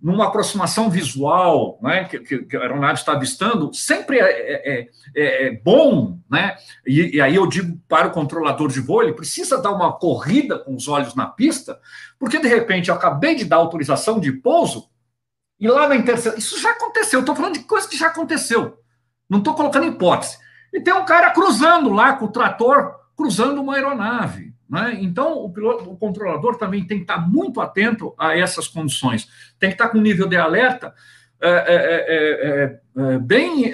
[0.00, 5.50] numa aproximação visual né, que, que, a aeronave está avistando, sempre é, é, é, é
[5.50, 6.56] bom, né?
[6.86, 10.56] E, e, aí eu digo para o controlador de voo, ele precisa dar uma corrida
[10.56, 11.80] com os olhos na pista,
[12.20, 14.88] porque de repente eu acabei de dar autorização de pouso,
[15.58, 16.38] e lá na interseção.
[16.38, 18.78] Isso já aconteceu, eu estou falando de coisa que já aconteceu.
[19.28, 20.38] Não estou colocando hipótese.
[20.72, 24.54] E tem um cara cruzando lá com o trator, cruzando uma aeronave.
[24.70, 24.98] Né?
[25.00, 29.70] Então, o, piloto, o controlador também tem que estar muito atento a essas condições, tem
[29.70, 30.94] que estar com nível de alerta
[31.40, 33.72] é, é, é, bem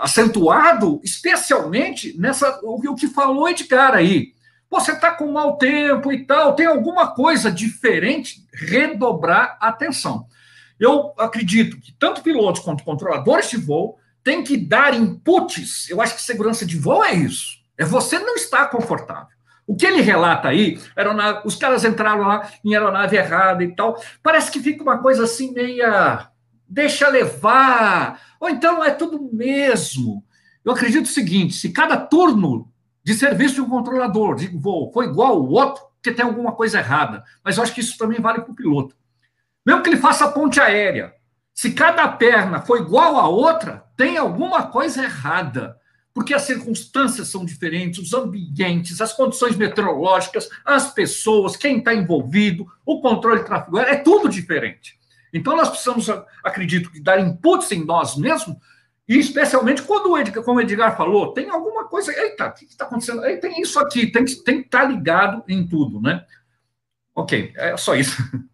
[0.00, 4.34] acentuado, especialmente nessa o, o que falou de cara aí.
[4.70, 10.26] Você está com mau tempo e tal, tem alguma coisa diferente, redobrar a atenção.
[10.78, 15.90] Eu acredito que tanto pilotos quanto controladores de voo têm que dar inputs.
[15.90, 17.59] Eu acho que segurança de voo é isso.
[17.80, 19.34] É você não estar confortável.
[19.66, 23.98] O que ele relata aí, aeronave, os caras entraram lá em aeronave errada e tal,
[24.22, 26.28] parece que fica uma coisa assim meia
[26.68, 30.22] deixa levar, ou então é tudo mesmo.
[30.62, 32.70] Eu acredito o seguinte, se cada turno
[33.02, 36.80] de serviço de um controlador de voo for igual ao outro, que tem alguma coisa
[36.80, 37.24] errada.
[37.42, 38.94] Mas eu acho que isso também vale para o piloto.
[39.64, 41.14] Mesmo que ele faça ponte aérea,
[41.54, 45.79] se cada perna for igual à outra, tem alguma coisa errada
[46.12, 52.66] porque as circunstâncias são diferentes, os ambientes, as condições meteorológicas, as pessoas, quem está envolvido,
[52.84, 54.98] o controle de tráfego é tudo diferente.
[55.32, 56.08] Então, nós precisamos,
[56.42, 58.56] acredito, dar inputs em nós mesmos,
[59.08, 62.64] e especialmente quando o Edgar, como o Edgar falou, tem alguma coisa, eita, o que
[62.64, 63.22] está acontecendo?
[63.22, 66.24] Aí tem isso aqui, tem, tem que estar tá ligado em tudo, né?
[67.14, 68.16] Ok, é só isso.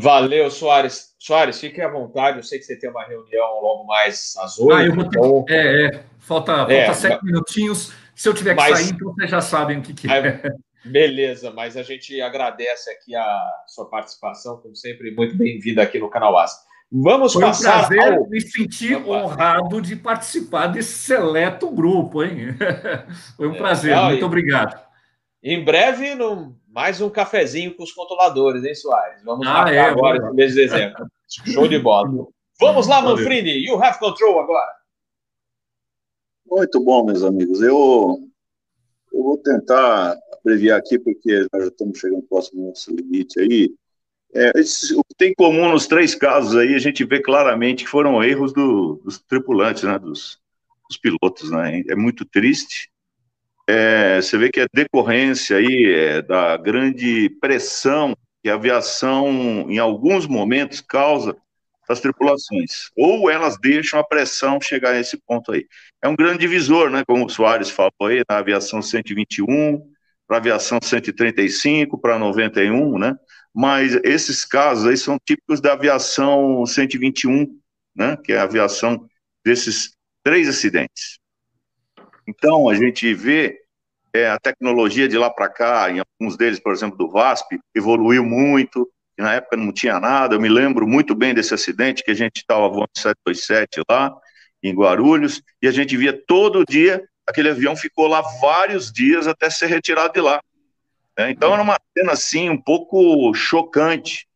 [0.00, 1.14] Valeu, Soares.
[1.18, 2.38] Soares, fique à vontade.
[2.38, 4.74] Eu sei que você tem uma reunião logo mais às oito.
[4.74, 5.18] Ah, eu vou ter...
[5.18, 5.44] então...
[5.48, 6.04] É, é.
[6.26, 7.22] Falta, falta é, sete mas...
[7.22, 7.92] minutinhos.
[8.14, 8.78] Se eu tiver que mas...
[8.78, 10.42] sair, então vocês já sabem o que, que é.
[10.84, 16.10] Beleza, mas a gente agradece aqui a sua participação, como sempre, muito bem-vinda aqui no
[16.10, 16.56] canal Asa.
[16.90, 17.84] Vamos Foi passar.
[17.84, 18.28] um prazer ao...
[18.28, 22.56] me sentir honrado de participar desse seleto grupo, hein?
[23.36, 24.24] Foi um é, prazer, muito e...
[24.24, 24.80] obrigado.
[25.42, 29.22] Em breve, no mais um cafezinho com os controladores, hein, Soares?
[29.24, 31.06] Vamos ah, é, agora no mês de dezembro.
[31.28, 32.08] Show de bola.
[32.60, 33.64] Vamos lá, Manfrini.
[33.64, 34.75] You have control agora.
[36.48, 37.60] Muito bom, meus amigos.
[37.60, 38.18] Eu,
[39.12, 43.74] eu vou tentar abreviar aqui, porque nós já estamos chegando próximo ao nosso limite aí.
[44.34, 47.90] É, o que tem em comum nos três casos aí, a gente vê claramente que
[47.90, 50.38] foram erros do, dos tripulantes, né, dos,
[50.88, 51.82] dos pilotos, né?
[51.88, 52.90] É muito triste
[53.66, 59.78] é, você vê que é decorrência aí é, da grande pressão que a aviação, em
[59.78, 61.36] alguns momentos, causa
[61.88, 62.90] das tripulações.
[62.96, 65.66] Ou elas deixam a pressão chegar a esse ponto aí.
[66.02, 67.04] É um grande divisor, né?
[67.06, 69.78] Como o Soares falou aí, na aviação 121,
[70.26, 73.16] para a aviação 135, para 91, né?
[73.56, 77.58] mas esses casos aí são típicos da aviação 121,
[77.96, 79.08] né, que é a aviação
[79.42, 81.18] desses três acidentes.
[82.28, 83.62] Então, a gente vê
[84.12, 88.26] é, a tecnologia de lá para cá, em alguns deles, por exemplo, do VASP, evoluiu
[88.26, 88.86] muito,
[89.22, 92.36] na época não tinha nada, eu me lembro muito bem desse acidente, que a gente
[92.36, 94.14] estava voando 727 lá,
[94.62, 99.48] em Guarulhos, e a gente via todo dia, aquele avião ficou lá vários dias até
[99.48, 100.40] ser retirado de lá.
[101.18, 101.30] Né?
[101.30, 104.26] Então era uma cena, assim, um pouco chocante,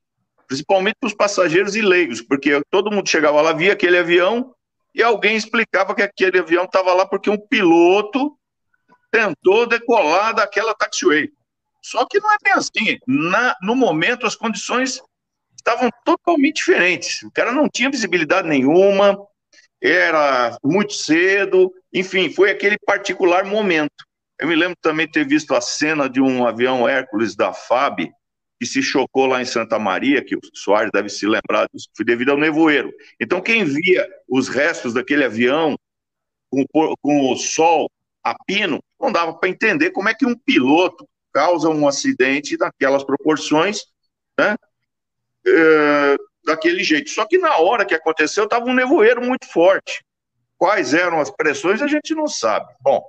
[0.46, 4.54] principalmente para os passageiros e leigos, porque todo mundo chegava lá, via aquele avião,
[4.94, 8.36] e alguém explicava que aquele avião estava lá porque um piloto
[9.10, 11.30] tentou decolar daquela taxiway.
[11.82, 12.98] Só que não é bem assim.
[13.06, 15.00] Na, no momento, as condições
[15.56, 17.22] estavam totalmente diferentes.
[17.22, 19.16] O cara não tinha visibilidade nenhuma,
[19.80, 24.04] era muito cedo, enfim, foi aquele particular momento.
[24.38, 28.10] Eu me lembro também ter visto a cena de um avião Hércules da FAB,
[28.58, 32.04] que se chocou lá em Santa Maria, que o Soares deve se lembrar disso, foi
[32.04, 32.92] devido ao nevoeiro.
[33.18, 35.78] Então, quem via os restos daquele avião
[36.50, 37.90] com, com o sol
[38.22, 43.04] a pino, não dava para entender como é que um piloto causa um acidente daquelas
[43.04, 43.84] proporções,
[44.38, 44.56] né?
[45.46, 47.10] É, daquele jeito.
[47.10, 50.04] Só que na hora que aconteceu, estava um nevoeiro muito forte.
[50.58, 52.72] Quais eram as pressões, a gente não sabe.
[52.80, 53.02] Bom,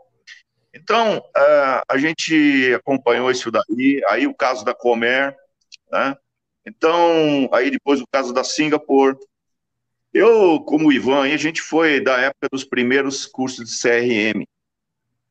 [0.73, 5.35] então, uh, a gente acompanhou isso daí, aí o caso da Comer,
[5.91, 6.15] né?
[6.65, 9.17] Então, aí depois o caso da Singapore.
[10.13, 14.45] Eu, como o Ivan, a gente foi da época dos primeiros cursos de CRM,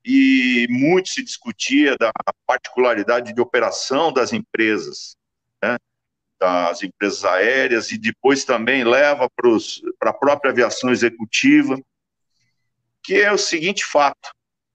[0.04, 2.10] e muito se discutia da
[2.46, 5.16] particularidade de operação das empresas,
[5.62, 5.76] né?
[6.40, 9.28] das empresas aéreas, e depois também leva
[9.98, 11.78] para a própria aviação executiva,
[13.02, 14.30] que é o seguinte fato: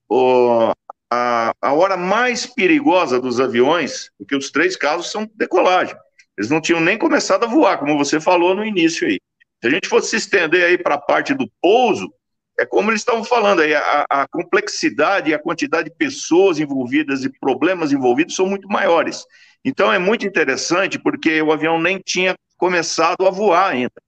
[0.08, 0.72] o,
[1.12, 5.96] a, a hora mais perigosa dos aviões, porque os três casos são decolagem,
[6.38, 9.20] eles não tinham nem começado a voar, como você falou no início aí.
[9.62, 12.14] Se a gente fosse se estender aí para a parte do pouso,
[12.58, 17.24] é como eles estavam falando aí, a, a, complexidade e a quantidade de pessoas envolvidas
[17.24, 19.26] e problemas envolvidos são muito maiores.
[19.64, 24.02] Então é muito interessante porque o avião nem tinha começado a voar ainda.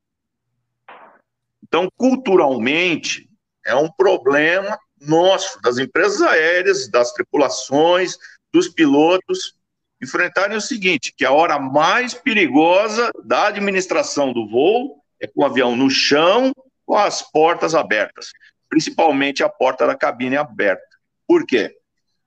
[1.63, 3.27] Então, culturalmente,
[3.65, 8.17] é um problema nosso, das empresas aéreas, das tripulações,
[8.53, 9.57] dos pilotos,
[10.01, 15.45] enfrentarem o seguinte, que a hora mais perigosa da administração do voo é com o
[15.45, 16.53] avião no chão
[16.87, 18.31] com as portas abertas,
[18.69, 20.81] principalmente a porta da cabine aberta.
[21.27, 21.75] Por quê?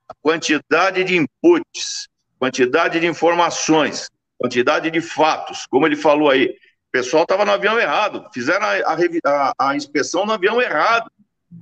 [0.06, 2.06] A quantidade de inputs,
[2.38, 7.78] quantidade de informações, quantidade de fatos, como ele falou aí, o pessoal estava no avião
[7.78, 11.10] errado, fizeram a, a, a, inspeção no avião errado.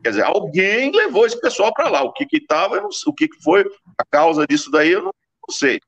[0.03, 2.03] Quer dizer, alguém levou esse pessoal para lá.
[2.03, 3.65] O que que estava, o que, que foi
[3.97, 5.13] a causa disso daí, eu não,
[5.47, 5.81] não sei.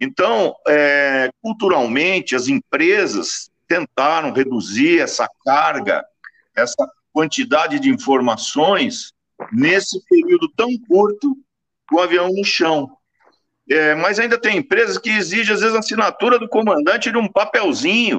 [0.00, 6.04] Então, é, culturalmente, as empresas tentaram reduzir essa carga
[6.56, 9.12] essa quantidade de informações
[9.52, 11.36] nesse período tão curto
[11.88, 12.96] com o avião no chão.
[13.70, 17.30] É, mas ainda tem empresas que exigem, às vezes, a assinatura do comandante de um
[17.30, 18.18] papelzinho,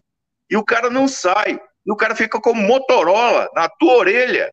[0.49, 4.51] e o cara não sai, e o cara fica como Motorola na tua orelha,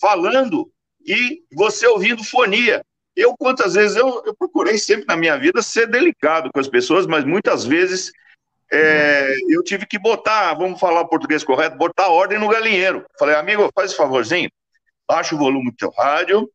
[0.00, 0.70] falando,
[1.06, 2.84] e você ouvindo fonia.
[3.14, 7.06] Eu, quantas vezes, eu, eu procurei sempre na minha vida ser delicado com as pessoas,
[7.06, 8.12] mas muitas vezes
[8.72, 13.04] é, eu tive que botar, vamos falar o português correto, botar ordem no galinheiro.
[13.18, 14.48] Falei, amigo, faz esse favorzinho,
[15.08, 16.48] baixa o volume do teu rádio,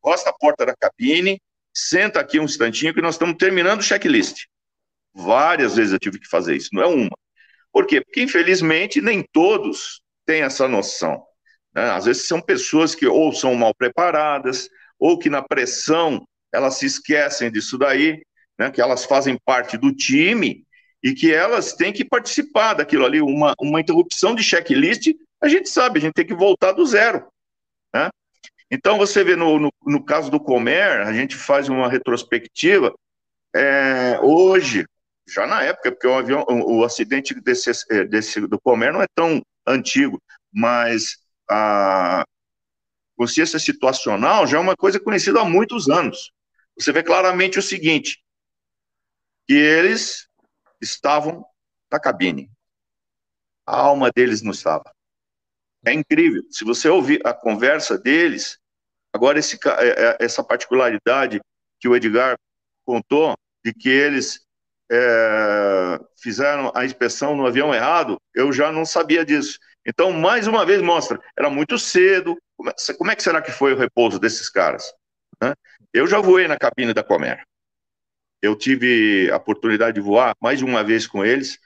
[0.00, 1.40] costa a porta da cabine,
[1.74, 4.44] senta aqui um instantinho que nós estamos terminando o checklist.
[5.14, 7.16] Várias vezes eu tive que fazer isso, não é uma.
[7.72, 8.02] Por quê?
[8.02, 11.24] Porque, infelizmente, nem todos têm essa noção.
[11.74, 11.90] Né?
[11.90, 16.86] Às vezes são pessoas que ou são mal preparadas, ou que na pressão elas se
[16.86, 18.22] esquecem disso daí,
[18.58, 18.70] né?
[18.70, 20.65] que elas fazem parte do time
[21.02, 23.20] e que elas têm que participar daquilo ali.
[23.20, 25.08] Uma, uma interrupção de checklist,
[25.40, 27.26] a gente sabe, a gente tem que voltar do zero.
[27.94, 28.08] Né?
[28.70, 32.94] Então, você vê no, no, no, caso do Comer, a gente faz uma retrospectiva.
[33.54, 34.84] É, hoje,
[35.28, 39.02] já na época, porque o, avião, o, o acidente desse, é, desse, do Comer não
[39.02, 40.20] é tão antigo,
[40.52, 41.18] mas
[41.48, 42.24] a
[43.16, 46.32] consciência situacional já é uma coisa conhecida há muitos anos.
[46.78, 48.22] Você vê claramente o seguinte,
[49.46, 50.28] que eles
[50.80, 51.44] estavam
[51.90, 52.50] na cabine.
[53.66, 54.92] A alma deles não estava.
[55.84, 56.42] É incrível.
[56.50, 58.58] Se você ouvir a conversa deles,
[59.12, 61.40] agora esse, é, é, essa particularidade
[61.78, 62.36] que o Edgar
[62.84, 64.46] contou, de que eles
[64.90, 69.58] é, fizeram a inspeção no avião errado, eu já não sabia disso.
[69.86, 72.36] Então, mais uma vez mostra, era muito cedo.
[72.98, 74.92] Como é que será que foi o repouso desses caras?
[75.42, 75.54] Né?
[75.92, 77.44] Eu já voei na cabine da Comer.
[78.42, 81.58] Eu tive a oportunidade de voar mais de uma vez com eles,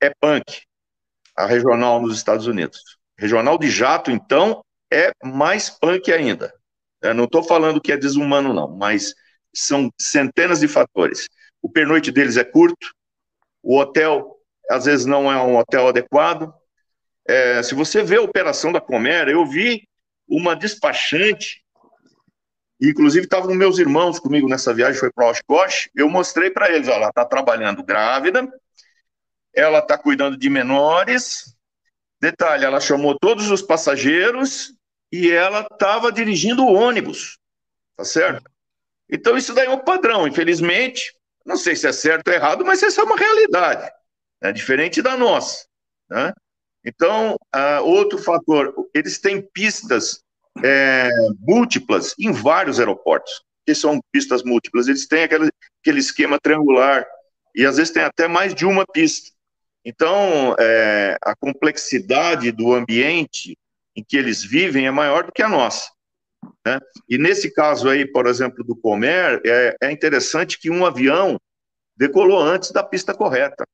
[0.00, 0.62] é punk,
[1.36, 2.80] a regional nos Estados Unidos.
[3.18, 6.52] Regional de jato, então, é mais punk ainda.
[7.00, 9.14] Eu não estou falando que é desumano, não, mas
[9.54, 11.28] são centenas de fatores.
[11.60, 12.92] O pernoite deles é curto,
[13.62, 14.36] o hotel,
[14.70, 16.52] às vezes, não é um hotel adequado.
[17.26, 19.88] É, se você vê a operação da Comera, eu vi
[20.26, 21.61] uma despachante,
[22.88, 26.92] inclusive estavam meus irmãos comigo nessa viagem, foi para Oshkosh, eu mostrei para eles, ó,
[26.92, 28.48] ela está trabalhando grávida,
[29.54, 31.54] ela está cuidando de menores,
[32.20, 34.74] detalhe, ela chamou todos os passageiros
[35.12, 37.38] e ela estava dirigindo o ônibus,
[37.96, 38.50] tá certo?
[39.08, 41.14] Então isso daí é um padrão, infelizmente,
[41.44, 43.92] não sei se é certo ou errado, mas essa é uma realidade,
[44.40, 45.66] é diferente da nossa.
[46.08, 46.32] Né?
[46.84, 50.22] Então, uh, outro fator, eles têm pistas
[50.62, 51.08] é,
[51.40, 55.50] múltiplas em vários aeroportos, que são pistas múltiplas, eles têm aquele,
[55.80, 57.06] aquele esquema triangular,
[57.54, 59.30] e às vezes tem até mais de uma pista.
[59.84, 63.56] Então, é, a complexidade do ambiente
[63.96, 65.90] em que eles vivem é maior do que a nossa.
[66.66, 66.78] Né?
[67.08, 71.38] E nesse caso aí, por exemplo, do Comer, é, é interessante que um avião
[71.96, 73.64] decolou antes da pista correta.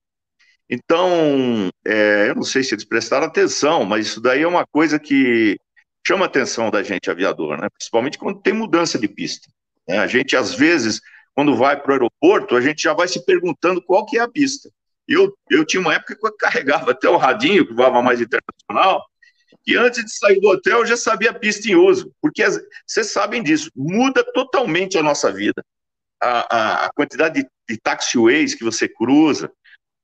[0.68, 4.98] Então, é, eu não sei se eles prestaram atenção, mas isso daí é uma coisa
[4.98, 5.56] que
[6.09, 7.68] chama a atenção da gente, aviador, né?
[7.68, 9.46] principalmente quando tem mudança de pista.
[9.86, 9.98] Né?
[9.98, 11.02] A gente, às vezes,
[11.34, 14.28] quando vai para o aeroporto, a gente já vai se perguntando qual que é a
[14.28, 14.70] pista.
[15.06, 19.04] Eu, eu tinha uma época que eu carregava até o radinho, que voava mais internacional,
[19.66, 22.42] e antes de sair do hotel eu já sabia a pista em uso, porque
[22.86, 25.62] vocês sabem disso, muda totalmente a nossa vida.
[26.20, 29.52] A, a, a quantidade de, de taxiways que você cruza,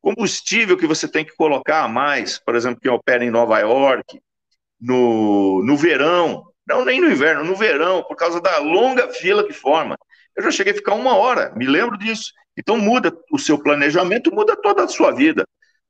[0.03, 4.21] combustível que você tem que colocar a mais, por exemplo, quem opera em Nova York,
[4.85, 9.53] no, no verão, não nem no inverno, no verão, por causa da longa fila que
[9.53, 9.97] forma.
[10.37, 12.33] Eu já cheguei a ficar uma hora, me lembro disso.
[12.57, 15.47] Então muda o seu planejamento, muda toda a sua vida.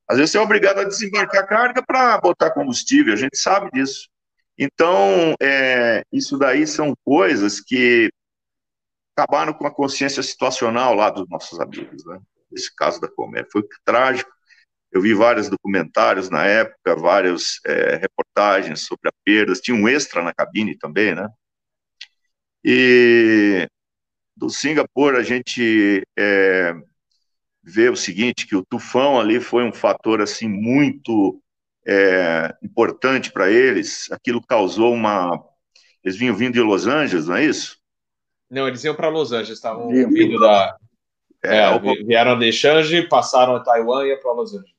[0.09, 4.09] Às vezes você é obrigado a desembarcar carga para botar combustível, a gente sabe disso.
[4.57, 8.09] Então, é, isso daí são coisas que
[9.17, 12.21] acabaram com a consciência situacional lá dos nossos amigos, né?
[12.53, 14.31] Esse caso da Comer foi trágico.
[14.95, 19.61] Eu vi vários documentários na época, várias é, reportagens sobre a perdas.
[19.61, 21.29] Tinha um extra na cabine também, né?
[22.65, 23.67] E
[24.37, 26.75] do Singapura a gente é,
[27.61, 31.43] vê o seguinte, que o tufão ali foi um fator assim muito
[31.85, 34.09] é, importante para eles.
[34.13, 35.45] Aquilo causou uma.
[36.05, 37.79] Eles vinham vindo de Los Angeles, não é isso?
[38.49, 40.77] Não, eles iam para Los Angeles, estavam vindo da.
[41.45, 44.75] É, é, vieram de Shanghai, passaram a Taiwan e para Los Angeles.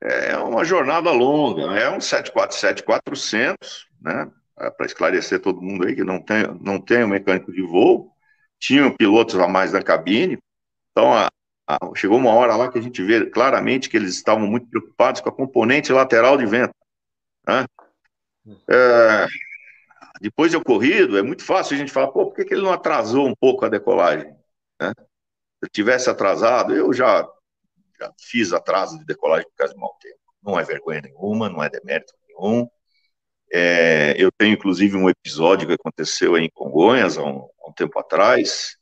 [0.00, 3.56] É uma jornada longa, é um 747-400,
[4.00, 4.30] né?
[4.58, 8.10] É, para esclarecer todo mundo aí que não tem, não tem um mecânico de voo,
[8.58, 10.38] tinham pilotos a mais na cabine,
[10.92, 11.28] então a,
[11.68, 15.20] ah, chegou uma hora lá que a gente vê claramente que eles estavam muito preocupados
[15.20, 16.74] com a componente lateral de vento.
[17.46, 17.66] Né?
[18.70, 19.26] É,
[20.20, 22.72] depois de ocorrido, é muito fácil a gente falar, pô, por que, que ele não
[22.72, 24.34] atrasou um pouco a decolagem?
[24.80, 24.92] Né?
[25.60, 27.26] Eu tivesse atrasado, eu já,
[27.98, 30.20] já fiz atraso de decolagem por causa de mau tempo.
[30.42, 32.68] Não é vergonha nenhuma, não é demérito nenhum.
[33.52, 37.98] É, eu tenho, inclusive, um episódio que aconteceu em Congonhas, há um, há um tempo
[37.98, 38.76] atrás,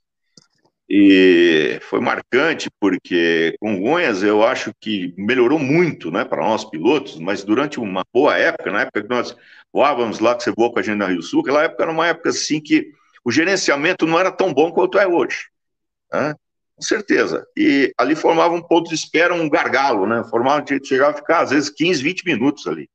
[0.88, 7.42] e foi marcante porque Congonhas eu acho que melhorou muito, né, para nós pilotos, mas
[7.42, 9.34] durante uma boa época, na época que nós
[9.72, 12.06] voávamos lá, que você voou com a gente na Rio Sul, aquela época era uma
[12.06, 12.92] época assim que
[13.24, 15.48] o gerenciamento não era tão bom quanto é hoje,
[16.12, 16.34] né?
[16.76, 17.46] Com certeza.
[17.56, 20.24] E ali formava um ponto de espera, um gargalo, né?
[20.30, 22.88] Formava, chegava a ficar às vezes 15, 20 minutos ali.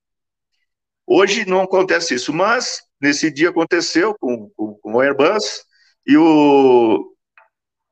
[1.05, 5.63] Hoje não acontece isso, mas nesse dia aconteceu com, com, com o Airbus
[6.05, 7.15] e o,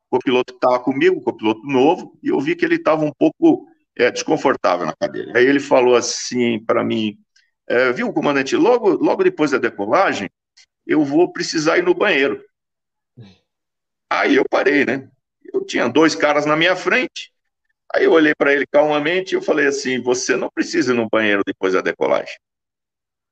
[0.10, 3.68] copiloto que estava comigo, o copiloto novo, e eu vi que ele estava um pouco
[3.96, 5.38] é, desconfortável na cadeira.
[5.38, 7.18] Aí ele falou assim para mim,
[7.68, 10.30] é, viu, comandante, logo, logo depois da decolagem,
[10.86, 12.44] eu vou precisar ir no banheiro.
[14.10, 15.10] Aí eu parei, né?
[15.58, 17.34] Eu tinha dois caras na minha frente.
[17.94, 21.10] Aí eu olhei para ele calmamente e eu falei assim: você não precisa ir no
[21.10, 22.38] banheiro depois da decolagem.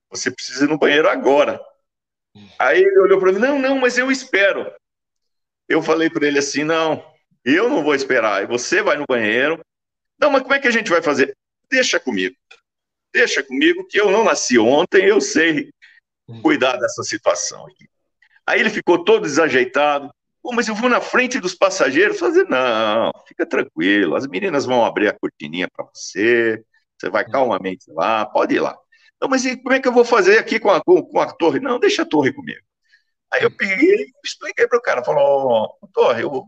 [0.10, 1.62] Você precisa ir no banheiro agora.
[2.58, 4.72] Aí ele olhou para mim: não, não, mas eu espero.
[5.70, 7.06] Eu falei para ele assim: não,
[7.44, 9.64] eu não vou esperar, você vai no banheiro.
[10.20, 11.36] Não, mas como é que a gente vai fazer?
[11.70, 12.36] Deixa comigo.
[13.14, 15.72] Deixa comigo, que eu não nasci ontem, eu sei
[16.42, 17.68] cuidar dessa situação.
[18.48, 20.12] Aí ele ficou todo desajeitado.
[20.46, 24.86] Pô, mas eu vou na frente dos passageiros fazer, não, fica tranquilo, as meninas vão
[24.86, 26.64] abrir a cortininha para você,
[26.96, 28.78] você vai calmamente lá, pode ir lá.
[29.20, 31.34] Não, mas e como é que eu vou fazer aqui com a, com, com a
[31.34, 31.60] torre?
[31.60, 32.62] Não, deixa a torre comigo.
[33.34, 36.46] Aí eu peguei expliquei para o cara, falou, Torre, eu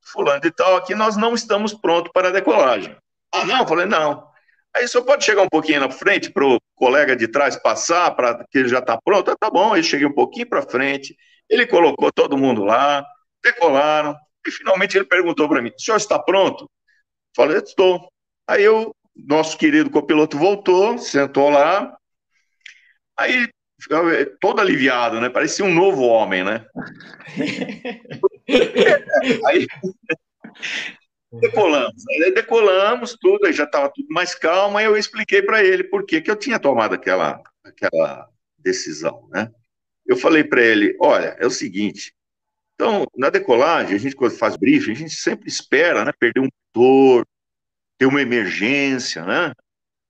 [0.00, 2.96] fulano de tal, aqui nós não estamos prontos para a decolagem.
[3.30, 3.58] Ah, não?
[3.58, 4.26] Eu falei, não.
[4.74, 8.42] Aí só pode chegar um pouquinho na frente para o colega de trás passar, para
[8.50, 9.30] que ele já está pronto.
[9.30, 11.14] Ah, tá bom, aí cheguei um pouquinho para frente,
[11.48, 13.04] ele colocou todo mundo lá,
[13.42, 14.16] decolaram,
[14.46, 16.70] e finalmente ele perguntou para mim: o senhor está pronto?
[17.34, 18.10] Falei, estou.
[18.46, 21.96] Aí eu, nosso querido copiloto voltou, sentou lá,
[23.16, 23.48] aí
[24.40, 25.28] todo aliviado, né?
[25.28, 26.64] Parecia um novo homem, né?
[29.46, 29.66] aí
[31.32, 35.84] decolamos, aí decolamos tudo, aí já estava tudo mais calmo, aí eu expliquei para ele
[35.84, 38.28] por que, que eu tinha tomado aquela, aquela
[38.58, 39.50] decisão, né?
[40.06, 42.14] Eu falei para ele, olha, é o seguinte,
[42.76, 46.48] então, na decolagem, a gente quando faz briefing, a gente sempre espera, né, perder um
[46.76, 47.26] motor,
[47.98, 49.52] ter uma emergência, né?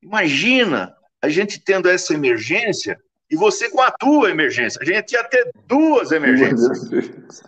[0.02, 4.80] Imagina a gente tendo essa emergência e você com a tua emergência.
[4.82, 6.90] A gente ia ter duas emergências.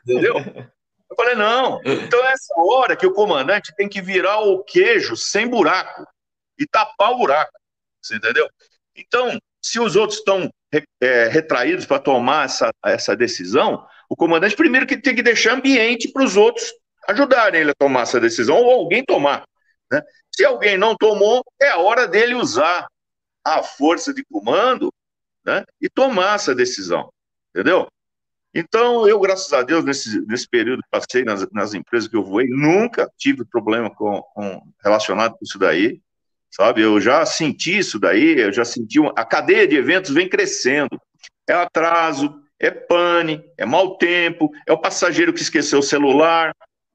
[0.03, 0.37] Entendeu?
[0.39, 1.81] Eu falei, não.
[1.85, 6.07] Então é essa hora que o comandante tem que virar o queijo sem buraco
[6.59, 7.53] e tapar o buraco.
[8.01, 8.49] Você entendeu?
[8.95, 10.49] Então, se os outros estão
[11.01, 16.11] é, retraídos para tomar essa, essa decisão, o comandante, primeiro, que tem que deixar ambiente
[16.11, 16.73] para os outros
[17.09, 19.45] ajudarem ele a tomar essa decisão, ou alguém tomar.
[19.91, 20.03] Né?
[20.35, 22.87] Se alguém não tomou, é a hora dele usar
[23.45, 24.93] a força de comando
[25.45, 25.65] né?
[25.81, 27.11] e tomar essa decisão.
[27.51, 27.89] Entendeu?
[28.55, 32.25] Então, eu, graças a Deus, nesse, nesse período que passei nas, nas empresas que eu
[32.25, 36.01] voei, nunca tive problema com, com, relacionado com isso daí,
[36.51, 36.83] sabe?
[36.83, 38.99] Eu já senti isso daí, eu já senti.
[38.99, 41.01] Uma, a cadeia de eventos vem crescendo.
[41.49, 46.55] É atraso, é pane, é mau tempo, é o passageiro que esqueceu o celular,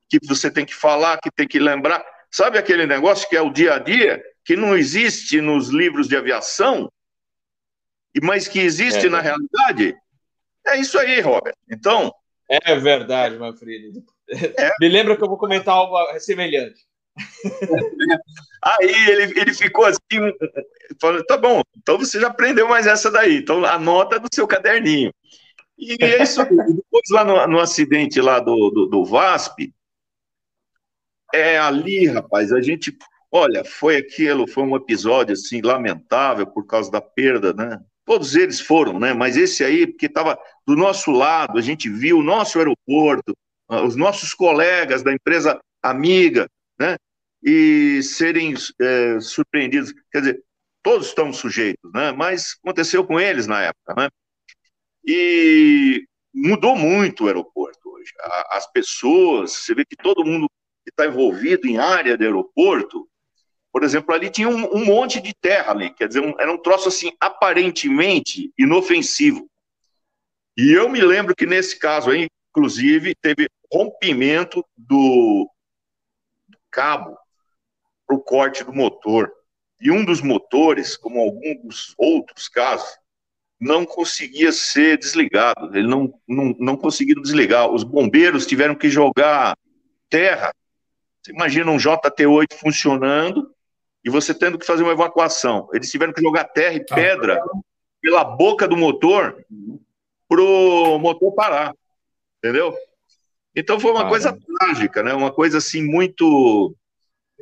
[0.09, 2.03] que você tem que falar, que tem que lembrar.
[2.29, 6.17] Sabe aquele negócio que é o dia a dia, que não existe nos livros de
[6.17, 6.91] aviação,
[8.21, 9.09] mas que existe é.
[9.09, 9.95] na realidade?
[10.67, 11.55] É isso aí, Robert.
[11.69, 12.13] Então.
[12.49, 14.03] É verdade, Manfred.
[14.29, 14.71] É.
[14.79, 16.85] Me lembra que eu vou comentar algo semelhante.
[18.63, 19.99] Aí ele, ele ficou assim,
[20.99, 25.13] falou: tá bom, então você já aprendeu mais essa daí, então anota no seu caderninho.
[25.77, 26.43] E é isso.
[26.43, 29.73] Depois, lá no, no acidente lá do, do, do, VASP,
[31.33, 32.95] é ali, rapaz, a gente.
[33.31, 37.79] Olha, foi aquilo, foi um episódio assim lamentável por causa da perda, né?
[38.05, 39.13] Todos eles foram, né?
[39.13, 40.37] Mas esse aí, porque estava
[40.67, 43.35] do nosso lado, a gente viu o nosso aeroporto,
[43.67, 46.47] os nossos colegas da empresa amiga,
[46.79, 46.97] né?
[47.41, 49.93] E serem é, surpreendidos.
[50.11, 50.43] Quer dizer,
[50.81, 52.11] todos estão sujeitos, né?
[52.11, 54.09] Mas aconteceu com eles na época, né?
[55.05, 58.11] E mudou muito o aeroporto hoje.
[58.49, 60.47] As pessoas, você vê que todo mundo
[60.83, 63.07] que está envolvido em área de aeroporto,
[63.71, 66.57] por exemplo, ali tinha um, um monte de terra ali, quer dizer, um, era um
[66.57, 69.49] troço assim aparentemente inofensivo.
[70.55, 75.49] E eu me lembro que nesse caso aí, inclusive, teve rompimento do,
[76.73, 77.15] cabo
[78.07, 79.31] para o corte do motor.
[79.79, 82.97] E um dos motores, como alguns outros casos,
[83.59, 87.69] não conseguia ser desligado, ele não, não, não conseguiu desligar.
[87.69, 89.57] Os bombeiros tiveram que jogar
[90.09, 90.53] terra.
[91.21, 93.53] Você imagina um JT8 funcionando
[94.03, 95.69] e você tendo que fazer uma evacuação.
[95.73, 97.41] Eles tiveram que jogar terra e pedra
[98.01, 99.45] pela boca do motor
[100.27, 101.73] para o motor parar.
[102.39, 102.75] Entendeu?
[103.55, 105.13] Então foi uma coisa trágica, né?
[105.13, 106.75] Uma coisa assim muito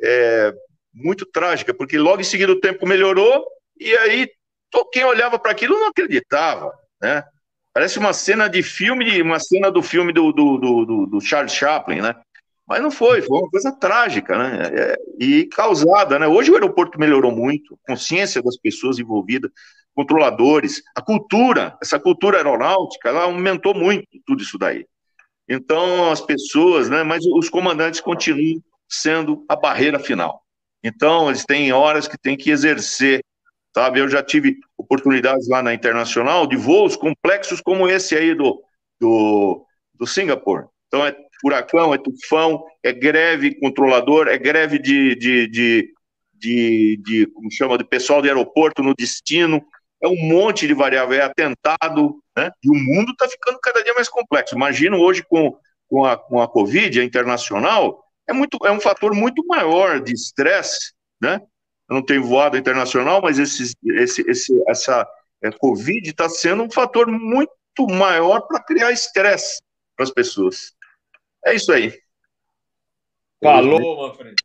[0.02, 0.54] é,
[0.92, 3.44] muito trágica, porque logo em seguida o tempo melhorou
[3.78, 4.28] e aí
[4.92, 7.24] quem olhava para aquilo não acreditava, né?
[7.74, 12.02] Parece uma cena de filme, uma cena do filme do, do, do, do Charles Chaplin,
[12.02, 12.14] né?
[12.66, 14.70] Mas não foi, foi uma coisa trágica, né?
[14.72, 16.26] É, e causada, né?
[16.26, 19.50] Hoje o aeroporto melhorou muito, a consciência das pessoas envolvidas,
[19.94, 24.86] controladores, a cultura, essa cultura aeronáutica, ela aumentou muito tudo isso daí.
[25.48, 27.02] Então, as pessoas, né?
[27.02, 30.42] Mas os comandantes continuam sendo a barreira final.
[30.82, 33.22] Então, eles têm horas que têm que exercer
[33.74, 34.00] sabe?
[34.00, 38.62] Eu já tive oportunidades lá na Internacional de voos complexos como esse aí do,
[39.00, 40.66] do, do Singapore.
[40.86, 45.94] Então, é furacão, é tufão, é greve controlador, é greve de, de, de,
[46.34, 49.64] de, de como chama, de pessoal de aeroporto no destino,
[50.02, 52.50] é um monte de variável, é atentado, né?
[52.62, 54.54] E o mundo está ficando cada dia mais complexo.
[54.54, 55.56] Imagino hoje com,
[55.88, 60.12] com, a, com a Covid, a internacional, é, muito, é um fator muito maior de
[60.12, 61.40] estresse, né?
[61.88, 65.06] Eu não tenho voado internacional, mas esse, esse, esse, essa
[65.42, 67.50] é, Covid está sendo um fator muito
[67.88, 69.62] maior para criar estresse
[69.96, 70.74] para as pessoas.
[71.44, 71.96] É isso aí.
[73.42, 74.36] Falou, Manfred.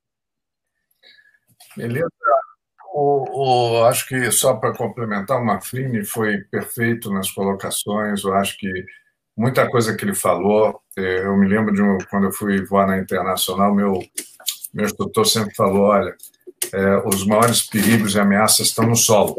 [1.75, 2.09] Beleza.
[2.99, 8.23] O, o, acho que só para complementar, o Mafrini foi perfeito nas colocações.
[8.23, 8.67] Eu acho que
[9.37, 10.81] muita coisa que ele falou.
[10.97, 14.01] É, eu me lembro de um, quando eu fui voar na Internacional, meu,
[14.73, 16.15] meu instrutor sempre falou: olha,
[16.73, 19.35] é, os maiores perigos e ameaças estão no solo.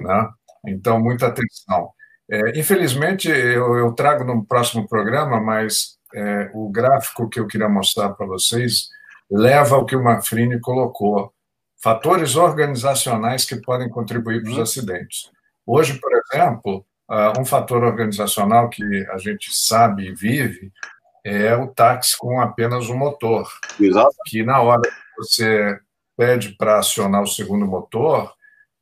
[0.00, 0.28] Né?
[0.68, 1.90] Então, muita atenção.
[2.30, 7.68] É, infelizmente, eu, eu, trago no próximo programa, mas é, o gráfico que eu queria
[7.68, 8.90] mostrar para vocês
[9.28, 11.33] leva ao que o Mafrini colocou.
[11.84, 15.30] Fatores organizacionais que podem contribuir para os acidentes.
[15.66, 20.72] Hoje, por exemplo, uh, um fator organizacional que a gente sabe e vive
[21.22, 23.46] é o táxi com apenas um motor.
[23.78, 24.16] Exato.
[24.24, 25.78] Que na hora que você
[26.16, 28.32] pede para acionar o segundo motor,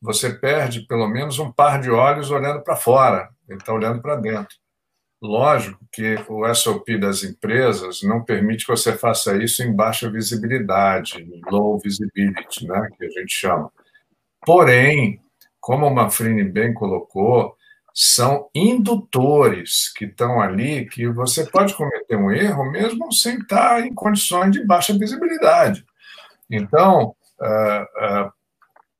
[0.00, 4.14] você perde pelo menos um par de olhos olhando para fora, ele está olhando para
[4.14, 4.61] dentro.
[5.22, 11.24] Lógico que o SOP das empresas não permite que você faça isso em baixa visibilidade,
[11.48, 13.70] low visibility, né, que a gente chama.
[14.44, 15.20] Porém,
[15.60, 17.56] como o Mafrini bem colocou,
[17.94, 23.94] são indutores que estão ali que você pode cometer um erro mesmo sem estar em
[23.94, 25.84] condições de baixa visibilidade.
[26.50, 28.32] Então, uh, uh,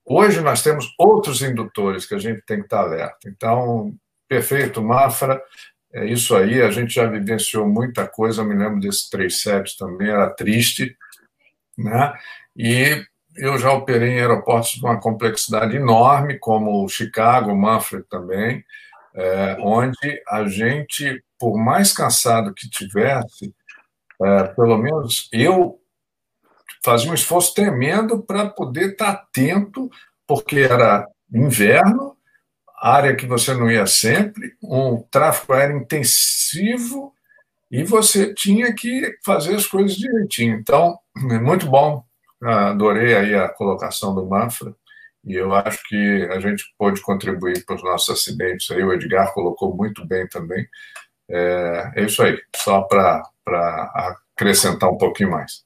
[0.04, 3.28] hoje nós temos outros indutores que a gente tem que estar alerta.
[3.28, 3.92] Então,
[4.28, 5.42] perfeito, Mafra,
[5.94, 10.08] é isso aí, a gente já vivenciou muita coisa, eu me lembro desse 37 também,
[10.08, 10.96] era triste,
[11.76, 12.14] né?
[12.56, 13.04] E
[13.36, 18.64] eu já operei em aeroportos de uma complexidade enorme, como o Chicago, Manfred também,
[19.14, 23.54] é, onde a gente, por mais cansado que tivesse,
[24.22, 25.78] é, pelo menos eu
[26.84, 29.90] fazia um esforço tremendo para poder estar atento,
[30.26, 32.11] porque era inverno,
[32.82, 37.14] área que você não ia sempre, um tráfego aéreo intensivo
[37.70, 40.56] e você tinha que fazer as coisas direitinho.
[40.56, 40.98] Então,
[41.30, 42.04] é muito bom,
[42.42, 44.74] adorei aí a colocação do Manfred
[45.24, 49.32] e eu acho que a gente pode contribuir para os nossos acidentes aí, o Edgar
[49.32, 50.66] colocou muito bem também.
[51.30, 53.22] É, é isso aí, só para
[54.34, 55.64] acrescentar um pouquinho mais.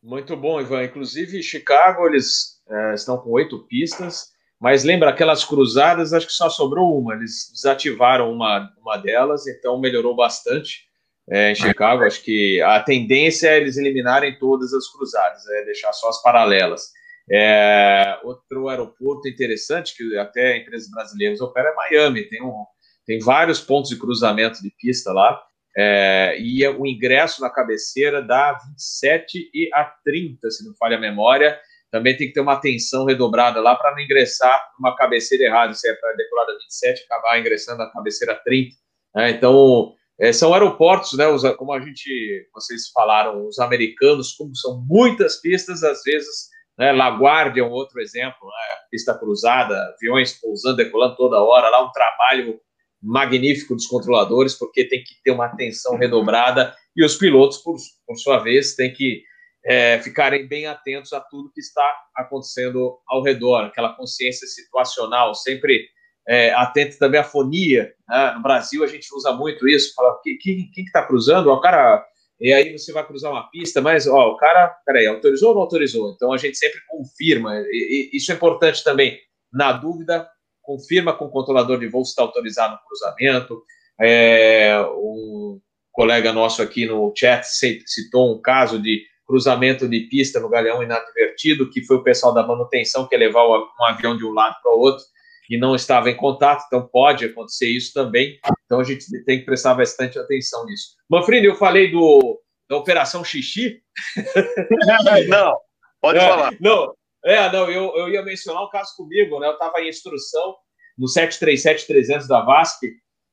[0.00, 0.84] Muito bom, Ivan.
[0.84, 4.30] Inclusive, Chicago, eles é, estão com oito pistas,
[4.60, 7.14] mas lembra aquelas cruzadas, acho que só sobrou uma.
[7.14, 10.86] Eles desativaram uma, uma delas, então melhorou bastante
[11.30, 12.04] é, em Chicago.
[12.04, 16.90] Acho que a tendência é eles eliminarem todas as cruzadas, é deixar só as paralelas.
[17.30, 22.22] É, outro aeroporto interessante que até empresas brasileiras operam é Miami.
[22.22, 22.64] Tem, um,
[23.04, 25.38] tem vários pontos de cruzamento de pista lá.
[25.78, 31.00] É, e o ingresso na cabeceira dá 27 e a 30, se não falha a
[31.00, 31.60] memória
[31.90, 35.88] também tem que ter uma atenção redobrada lá para não ingressar numa cabeceira errada, se
[35.88, 38.74] é para decolar da 27, acabar ingressando na cabeceira 30.
[39.14, 39.30] Né?
[39.30, 44.82] Então, é, são aeroportos, né, os, como a gente, vocês falaram, os americanos, como são
[44.86, 46.48] muitas pistas, às vezes,
[46.78, 51.86] né, LaGuardia é um outro exemplo, né, pista cruzada, aviões pousando, decolando toda hora, lá
[51.86, 52.58] um trabalho
[53.02, 57.76] magnífico dos controladores, porque tem que ter uma atenção redobrada, e os pilotos, por,
[58.06, 59.22] por sua vez, têm que
[59.66, 61.84] é, ficarem bem atentos a tudo que está
[62.14, 65.88] acontecendo ao redor, aquela consciência situacional, sempre
[66.26, 67.92] é, atento também à fonia.
[68.08, 68.32] Né?
[68.36, 71.50] No Brasil a gente usa muito isso, fala, quem, quem, quem está cruzando?
[71.50, 72.04] o cara,
[72.40, 75.62] e aí você vai cruzar uma pista, mas ó, o cara, peraí, autorizou ou não
[75.62, 76.12] autorizou?
[76.12, 79.18] Então a gente sempre confirma, e, e isso é importante também.
[79.52, 80.28] Na dúvida,
[80.62, 83.62] confirma com o controlador de voo se está autorizado no cruzamento.
[84.00, 85.60] É, um
[85.90, 91.70] colega nosso aqui no chat citou um caso de cruzamento de pista no Galeão Inadvertido,
[91.70, 94.78] que foi o pessoal da manutenção que levou um avião de um lado para o
[94.78, 95.04] outro
[95.50, 98.38] e não estava em contato, então pode acontecer isso também.
[98.64, 100.96] Então a gente tem que prestar bastante atenção nisso.
[101.08, 103.80] Manfrini, eu falei do, da Operação Xixi.
[105.28, 105.56] não,
[106.00, 106.56] pode é, falar.
[106.60, 106.94] Não,
[107.24, 109.48] é, não, eu, eu ia mencionar um caso comigo, né?
[109.48, 110.56] Eu estava em instrução
[110.98, 112.92] no 737-300 da VASP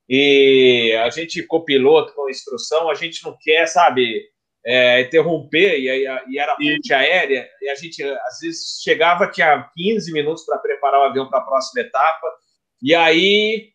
[0.10, 4.28] e a gente copiloto com instrução, a gente não quer, sabe,
[4.66, 10.12] é, interromper, e, e era ponte aérea, e a gente às vezes chegava, tinha 15
[10.14, 12.28] minutos para preparar o avião para a próxima etapa,
[12.82, 13.70] e aí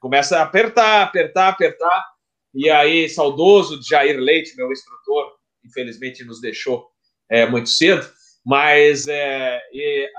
[0.00, 2.06] começa a apertar, apertar, apertar,
[2.54, 5.32] e aí saudoso Jair Leite, meu instrutor,
[5.64, 6.88] infelizmente nos deixou
[7.30, 8.06] é, muito cedo,
[8.44, 9.60] mas é,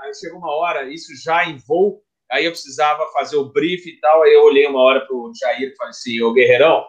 [0.00, 4.00] aí chegou uma hora, isso já em voo, aí eu precisava fazer o brief e
[4.00, 6.84] tal, aí eu olhei uma hora para o Jair e falei assim, ô Guerreirão,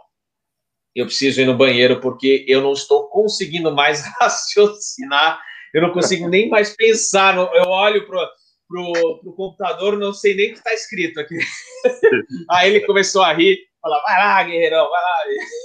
[0.96, 5.42] eu preciso ir no banheiro porque eu não estou conseguindo mais raciocinar,
[5.74, 7.36] eu não consigo nem mais pensar.
[7.36, 8.30] Eu olho para
[8.72, 11.38] o computador, não sei nem o que está escrito aqui.
[12.50, 15.18] Aí ele começou a rir, falar, vai lá, guerreirão, vai lá.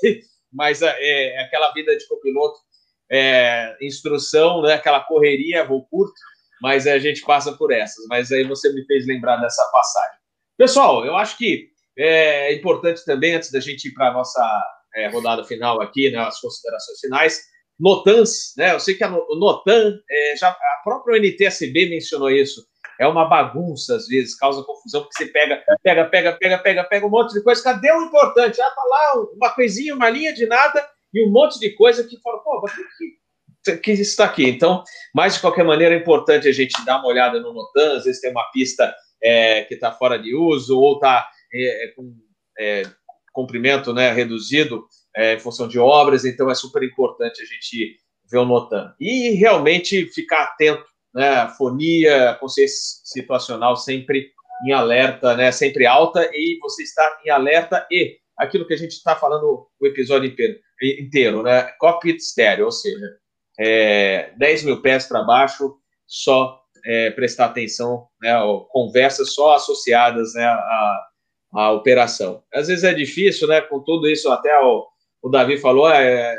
[0.52, 2.58] Mas é, é aquela vida de copiloto,
[3.08, 6.12] é, instrução, né, aquela correria, voo curto,
[6.60, 8.04] mas a gente passa por essas.
[8.08, 10.18] Mas aí você me fez lembrar dessa passagem.
[10.58, 15.08] Pessoal, eu acho que é importante também, antes da gente ir para a nossa é,
[15.08, 17.40] rodada final aqui, né, as considerações finais,
[17.80, 18.74] Notans, né?
[18.74, 22.62] Eu sei que a Notan, é, já, a própria NTSB mencionou isso.
[23.00, 27.06] É uma bagunça, às vezes, causa confusão, porque você pega, pega, pega, pega, pega, pega
[27.06, 27.62] um monte de coisa.
[27.62, 28.60] Cadê o importante?
[28.60, 32.20] Ah, tá lá uma coisinha, uma linha de nada e um monte de coisa que
[32.20, 32.72] fala, pô, mas
[33.64, 34.46] que, que está aqui.
[34.46, 34.84] Então,
[35.14, 37.96] mas de qualquer maneira, é importante a gente dar uma olhada no Notan.
[37.96, 42.14] Às vezes tem uma pista é, que está fora de uso ou está é, com
[42.58, 42.82] é,
[43.32, 44.84] comprimento né, reduzido
[45.16, 47.96] é, em função de obras, então é super importante a gente
[48.30, 48.94] ver o Notan.
[49.00, 50.84] E realmente ficar atento,
[51.14, 54.30] né, fonia, consciência situacional sempre
[54.64, 58.92] em alerta, né, sempre alta, e você está em alerta e aquilo que a gente
[58.92, 63.06] está falando o episódio inteiro, inteiro né, cockpit estéreo, ou seja,
[63.58, 65.76] é, 10 mil pés para baixo,
[66.06, 68.32] só é, prestar atenção, né,
[68.70, 71.09] conversas só associadas né, à,
[71.52, 72.42] à operação.
[72.52, 74.86] Às vezes é difícil, né, com tudo isso, até o,
[75.22, 76.36] o Davi falou, é,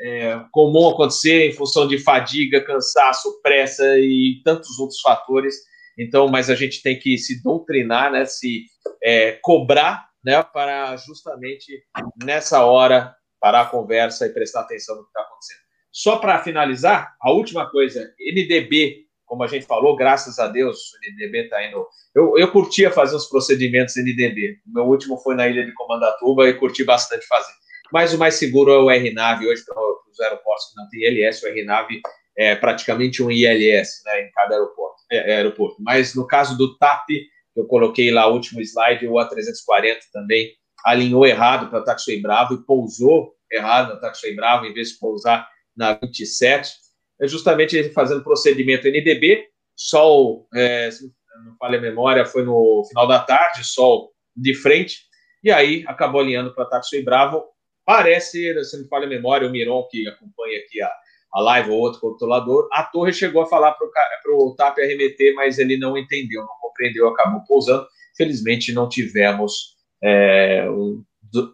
[0.00, 5.54] é comum acontecer em função de fadiga, cansaço, pressa e tantos outros fatores.
[5.98, 8.64] Então, mas a gente tem que se doutrinar, né, se
[9.02, 11.82] é, cobrar, né, para justamente
[12.24, 15.62] nessa hora parar a conversa e prestar atenção no que está acontecendo.
[15.90, 19.01] Só para finalizar, a última coisa, NDB,
[19.32, 21.86] como a gente falou, graças a Deus, o NDB está indo.
[22.14, 24.58] Eu, eu curtia fazer os procedimentos NDB.
[24.66, 27.54] O meu último foi na ilha de Comandatuba e curti bastante fazer.
[27.90, 31.42] Mas o mais seguro é o RNAV hoje para os aeroportos que não tem ILS,
[31.42, 31.88] o RNAV
[32.36, 35.76] é praticamente um ILS né, em cada aeroporto, é, é, aeroporto.
[35.82, 37.08] Mas no caso do TAP,
[37.56, 40.52] eu coloquei lá o último slide, o A340 também
[40.84, 45.48] alinhou errado para Taxway Bravo e pousou errado na Taxway Bravo em vez de pousar
[45.74, 46.81] na 27.
[47.22, 49.46] É justamente ele fazendo procedimento NDB,
[49.76, 50.90] sol, é,
[51.44, 55.00] não falha a memória, foi no final da tarde, sol de frente,
[55.42, 57.44] e aí acabou alinhando para Taxway Bravo,
[57.84, 60.90] Parece, se me falha a memória, o Miron, que acompanha aqui a,
[61.34, 65.58] a live, ou outro controlador, a torre chegou a falar para o TAP arremeter, mas
[65.58, 67.86] ele não entendeu, não compreendeu, acabou pousando.
[68.16, 71.02] Felizmente, não tivemos é, um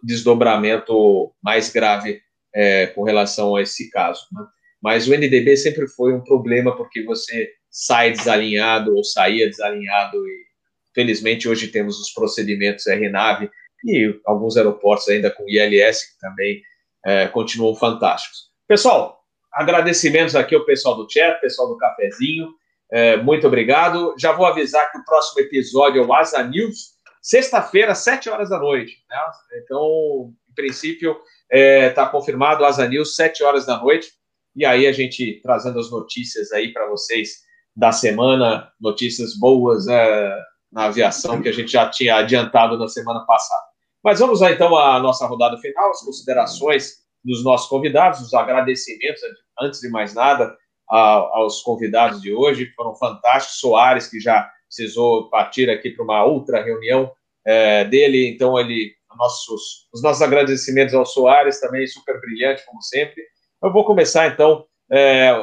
[0.03, 2.21] desdobramento mais grave
[2.53, 4.27] é, com relação a esse caso.
[4.31, 4.45] Né?
[4.81, 10.45] Mas o NDB sempre foi um problema, porque você sai desalinhado ou saía desalinhado, e
[10.93, 13.49] felizmente hoje temos os procedimentos RNAV
[13.85, 16.61] e alguns aeroportos ainda com ILS que também
[17.05, 18.49] é, continuam fantásticos.
[18.67, 19.19] Pessoal,
[19.53, 22.49] agradecimentos aqui ao pessoal do chat, pessoal do cafezinho,
[22.91, 24.15] é, muito obrigado.
[24.17, 28.59] Já vou avisar que o próximo episódio é o Asa News, sexta-feira, sete horas da
[28.59, 28.97] noite.
[29.09, 29.17] Né?
[29.63, 31.19] Então, em princípio, está
[31.51, 34.11] é, tá confirmado o Asa News, sete horas da noite.
[34.59, 40.37] E aí a gente trazendo as notícias aí para vocês da semana, notícias boas é,
[40.69, 43.63] na aviação que a gente já tinha adiantado na semana passada.
[44.03, 49.21] Mas vamos lá então à nossa rodada final, as considerações dos nossos convidados, os agradecimentos,
[49.61, 50.53] antes de mais nada,
[50.89, 53.61] aos convidados de hoje, foram fantásticos.
[53.61, 57.09] Soares, que já precisou partir aqui para uma outra reunião
[57.45, 63.23] é, dele, então ele, nossos, os nossos agradecimentos ao Soares, também super brilhante, como sempre.
[63.61, 65.33] Eu vou começar então, é,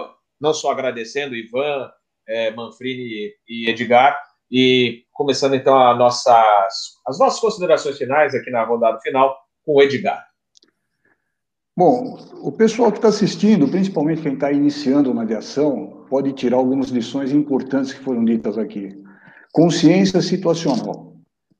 [0.40, 1.90] não só agradecendo Ivan,
[2.26, 4.18] é, Manfrini e Edgar,
[4.50, 6.34] e começando então a nossas,
[7.06, 10.26] as nossas considerações finais aqui na rodada final com o Edgar.
[11.76, 16.88] Bom, o pessoal que está assistindo, principalmente quem está iniciando uma aviação, pode tirar algumas
[16.88, 18.96] lições importantes que foram ditas aqui.
[19.52, 21.14] Consciência situacional.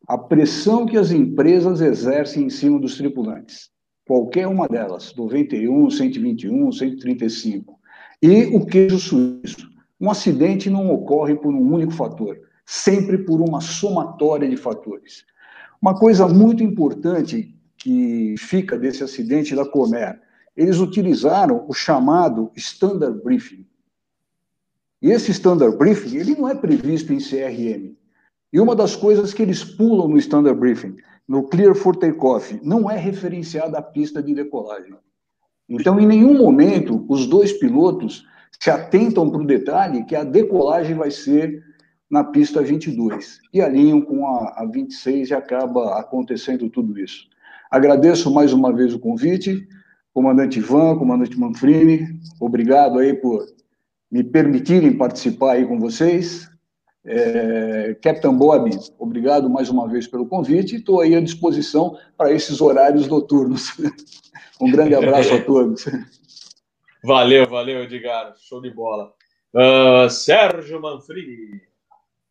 [0.08, 3.75] A pressão que as empresas exercem em cima dos tripulantes.
[4.06, 7.78] Qualquer uma delas, 91, 121, 135.
[8.22, 9.68] E o queijo suíço.
[10.00, 15.24] Um acidente não ocorre por um único fator sempre por uma somatória de fatores.
[15.80, 20.20] Uma coisa muito importante que fica desse acidente da Comer,
[20.56, 23.64] eles utilizaram o chamado Standard Briefing.
[25.00, 27.94] E esse Standard Briefing, ele não é previsto em CRM.
[28.52, 30.96] E uma das coisas que eles pulam no Standard Briefing,
[31.28, 34.94] no Clear for Takeoff, não é referenciada a pista de decolagem.
[35.68, 38.24] Então, em nenhum momento, os dois pilotos
[38.60, 41.62] se atentam para o detalhe que a decolagem vai ser
[42.08, 47.26] na pista 22 e alinham com a, a 26 e acaba acontecendo tudo isso.
[47.70, 49.66] Agradeço mais uma vez o convite,
[50.14, 53.44] comandante Ivan, comandante Manfrini, obrigado aí por
[54.10, 56.48] me permitirem participar aí com vocês.
[57.08, 58.68] É, Captain Bob,
[58.98, 63.70] obrigado mais uma vez pelo convite e estou aí à disposição para esses horários noturnos.
[64.60, 65.84] um grande abraço a todos.
[67.04, 68.34] Valeu, valeu, Edgar.
[68.36, 69.12] Show de bola.
[69.54, 71.60] Uh, Sérgio Manfrini.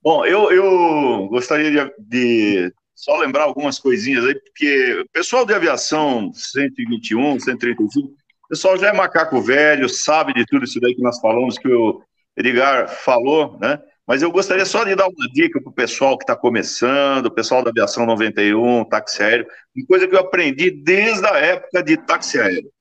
[0.03, 5.53] Bom, eu, eu gostaria de, de só lembrar algumas coisinhas aí, porque o pessoal de
[5.53, 11.02] aviação 121, 135, o pessoal já é macaco velho, sabe de tudo isso daí que
[11.02, 12.03] nós falamos, que o
[12.38, 13.81] Edgar falou, né?
[14.07, 17.32] Mas eu gostaria só de dar uma dica para o pessoal que está começando, o
[17.32, 21.98] pessoal da aviação 91, táxi aéreo, uma coisa que eu aprendi desde a época de
[21.98, 22.72] táxi aéreo,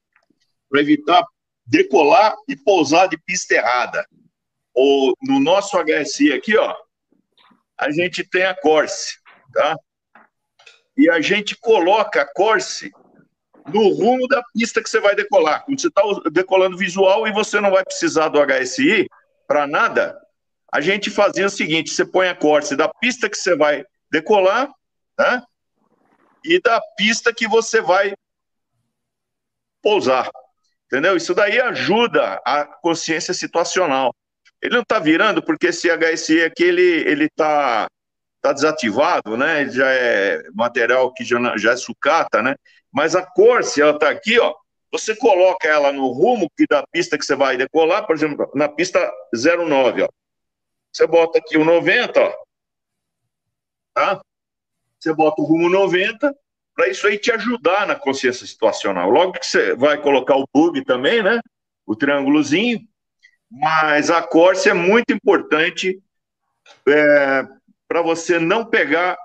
[0.68, 1.24] para evitar
[1.66, 4.06] decolar e pousar de pista errada.
[4.74, 6.74] Ou no nosso HSI aqui, ó,
[7.78, 9.18] a gente tem a Corse,
[9.52, 9.76] tá?
[10.96, 12.92] E a gente coloca a Corse
[13.72, 15.64] no rumo da pista que você vai decolar.
[15.64, 19.08] Quando você está decolando visual e você não vai precisar do HSI
[19.46, 20.18] para nada,
[20.74, 24.68] a gente fazia o seguinte: você põe a corte da pista que você vai decolar,
[25.16, 25.40] né?
[26.44, 28.12] E da pista que você vai
[29.80, 30.28] pousar.
[30.86, 31.16] Entendeu?
[31.16, 34.12] Isso daí ajuda a consciência situacional.
[34.60, 37.86] Ele não está virando porque esse HSE aqui ele ele está
[38.42, 39.60] tá desativado, né?
[39.60, 42.56] Ele já é material que já, já é sucata, né?
[42.92, 44.52] Mas a Corse, ela está aqui, ó.
[44.90, 48.68] Você coloca ela no rumo que da pista que você vai decolar, por exemplo, na
[48.68, 48.98] pista
[49.32, 50.08] 09, ó.
[50.94, 52.44] Você bota aqui o 90, ó.
[53.94, 54.20] Tá?
[54.98, 56.32] Você bota o rumo 90
[56.74, 59.10] para isso aí te ajudar na consciência situacional.
[59.10, 61.40] Logo que você vai colocar o bug também, né?
[61.86, 62.80] O triângulozinho.
[63.50, 66.00] Mas a Corsa é muito importante
[66.88, 67.42] é,
[67.86, 69.16] para você não pegar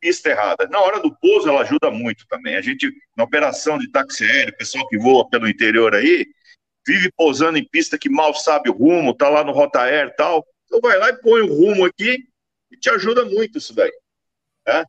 [0.00, 0.66] pista errada.
[0.68, 2.56] Na hora do pouso, ela ajuda muito também.
[2.56, 6.26] A gente, na operação de táxi aéreo, pessoal que voa pelo interior aí,
[6.86, 10.16] vive pousando em pista que mal sabe o rumo, tá lá no Rota Air e
[10.16, 10.44] tal.
[10.72, 12.26] Então vai lá e põe o rumo aqui
[12.70, 13.92] e te ajuda muito isso daí.
[14.66, 14.86] Né?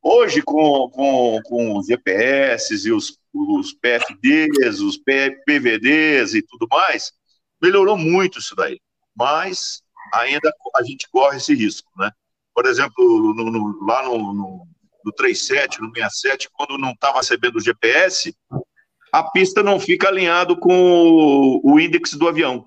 [0.00, 7.12] Hoje, com, com, com os GPS e os, os PFDs, os PVDs e tudo mais,
[7.60, 8.80] melhorou muito isso daí.
[9.16, 9.82] Mas
[10.12, 12.12] ainda a gente corre esse risco, né?
[12.54, 12.94] Por exemplo,
[13.34, 14.68] no, no, lá no, no,
[15.04, 18.32] no 37, no 67, quando não estava recebendo o GPS,
[19.10, 22.64] a pista não fica alinhado com o, o índice do avião.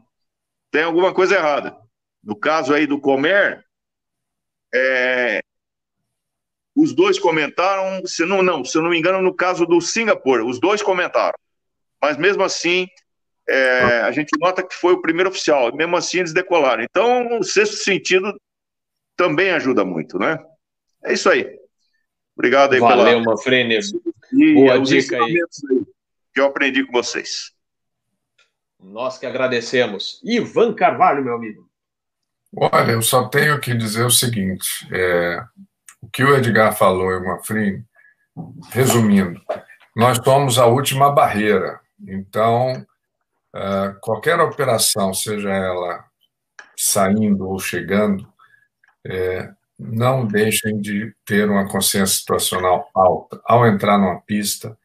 [0.69, 1.87] Tem alguma coisa errada.
[2.23, 3.65] No caso aí do Comer,
[4.73, 5.41] é,
[6.76, 10.60] os dois comentaram, se não, não, se não me engano, no caso do Singapura, os
[10.60, 11.38] dois comentaram.
[12.02, 12.88] Mas mesmo assim,
[13.48, 16.84] é, a gente nota que foi o primeiro oficial, mesmo assim eles decolaram.
[16.84, 18.39] Então, o sexto sentido
[19.15, 20.38] também ajuda muito, né?
[21.03, 21.57] É isso aí.
[22.35, 23.22] Obrigado aí Valeu, pela...
[23.22, 23.80] Manfrene.
[24.53, 25.23] Boa dica aí.
[25.23, 25.85] aí.
[26.34, 27.52] Que eu aprendi com vocês.
[28.80, 30.22] Nós que agradecemos.
[30.23, 31.66] Ivan Carvalho, meu amigo.
[32.56, 35.44] Olha, eu só tenho que dizer o seguinte: é,
[36.02, 37.86] o que o Edgar falou e o Manfrini,
[38.72, 39.41] resumindo,
[39.95, 41.80] nós somos a última barreira.
[42.07, 42.86] Então,
[43.56, 46.06] é, qualquer operação, seja ela
[46.78, 48.28] saindo ou chegando,
[49.06, 53.41] é, não deixem de ter uma consciência situacional alta.
[53.45, 54.78] Ao entrar numa pista,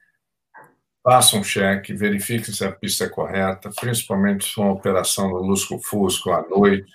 [1.02, 5.38] façam um cheque, verifiquem se a pista é correta, principalmente se for uma operação no
[5.38, 6.92] lusco-fusco à noite,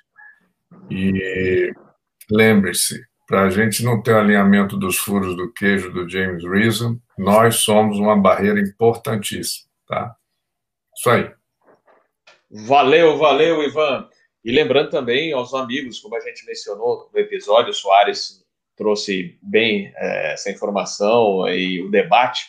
[0.90, 1.72] e
[2.30, 7.58] lembre-se, para a gente não ter alinhamento dos furos do queijo do James Reason, nós
[7.58, 10.16] somos uma barreira importantíssima, tá?
[10.98, 11.30] Isso aí.
[12.50, 14.08] Valeu, valeu, Ivan.
[14.44, 18.46] E lembrando também aos amigos, como a gente mencionou no episódio, o Soares
[18.78, 22.46] trouxe bem é, essa informação e o debate,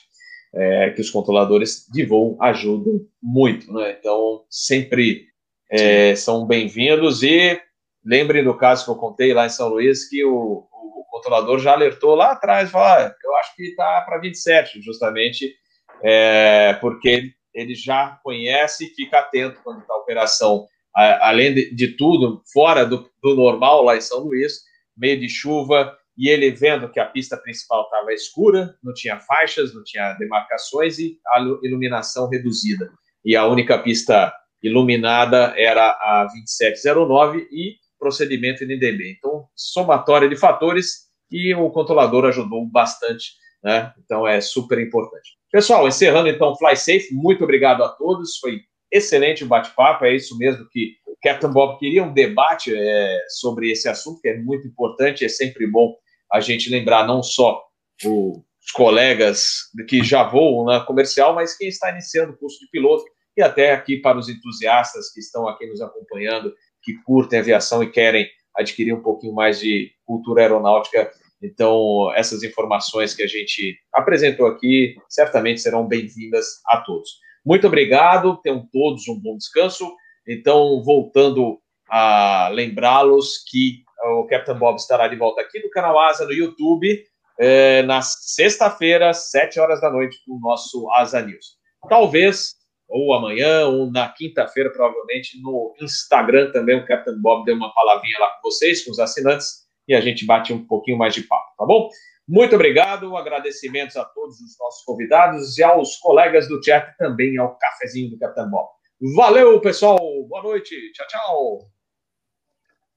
[0.55, 3.97] é, que os controladores de voo ajudam muito, né?
[3.99, 5.27] Então, sempre
[5.71, 7.61] é, são bem-vindos e
[8.09, 11.73] Lembrem do caso que eu contei lá em São Luís, que o, o controlador já
[11.73, 15.55] alertou lá atrás, falou, ah, eu acho que está para 27, justamente
[16.03, 21.89] é, porque ele já conhece e fica atento quando está a operação, além de, de,
[21.99, 24.63] tudo, fora do, do normal lá em São Luís,
[24.97, 29.75] meio de chuva, e ele vendo que a pista principal estava escura, não tinha faixas,
[29.75, 32.91] não tinha demarcações e a iluminação reduzida.
[33.23, 34.33] E a única pista
[34.63, 39.17] iluminada era a 2709 e procedimento NDB.
[39.19, 43.93] Então, somatória de fatores e o controlador ajudou bastante, né?
[44.05, 45.37] Então é super importante.
[45.51, 48.39] Pessoal, encerrando então Fly Safe, muito obrigado a todos.
[48.39, 48.61] Foi
[48.91, 53.71] excelente o bate-papo, é isso mesmo que o Captain Bob queria um debate é, sobre
[53.71, 55.95] esse assunto, que é muito importante, é sempre bom
[56.33, 57.63] a gente lembrar não só
[58.05, 62.71] o, os colegas que já voam na comercial, mas quem está iniciando o curso de
[62.71, 63.05] piloto
[63.37, 66.53] e até aqui para os entusiastas que estão aqui nos acompanhando
[66.83, 71.11] que curtem aviação e querem adquirir um pouquinho mais de cultura aeronáutica.
[71.43, 77.11] Então, essas informações que a gente apresentou aqui certamente serão bem-vindas a todos.
[77.45, 79.91] Muito obrigado, tenham todos um bom descanso.
[80.27, 83.85] Então, voltando a lembrá-los que
[84.17, 87.05] o Captain Bob estará de volta aqui no canal Asa no YouTube
[87.39, 91.57] é, na sexta-feira, sete horas da noite, com o nosso Asa News.
[91.89, 92.55] Talvez,
[92.89, 98.19] ou amanhã, ou na quinta-feira, provavelmente, no Instagram também, o Captain Bob deu uma palavrinha
[98.19, 101.55] lá com vocês, com os assinantes, e a gente bate um pouquinho mais de papo,
[101.59, 101.89] tá bom?
[102.27, 107.57] Muito obrigado, agradecimentos a todos os nossos convidados e aos colegas do chat também ao
[107.57, 108.69] cafezinho do Capitão Bob.
[109.17, 109.99] Valeu, pessoal.
[110.29, 110.75] Boa noite.
[110.93, 111.78] Tchau, tchau.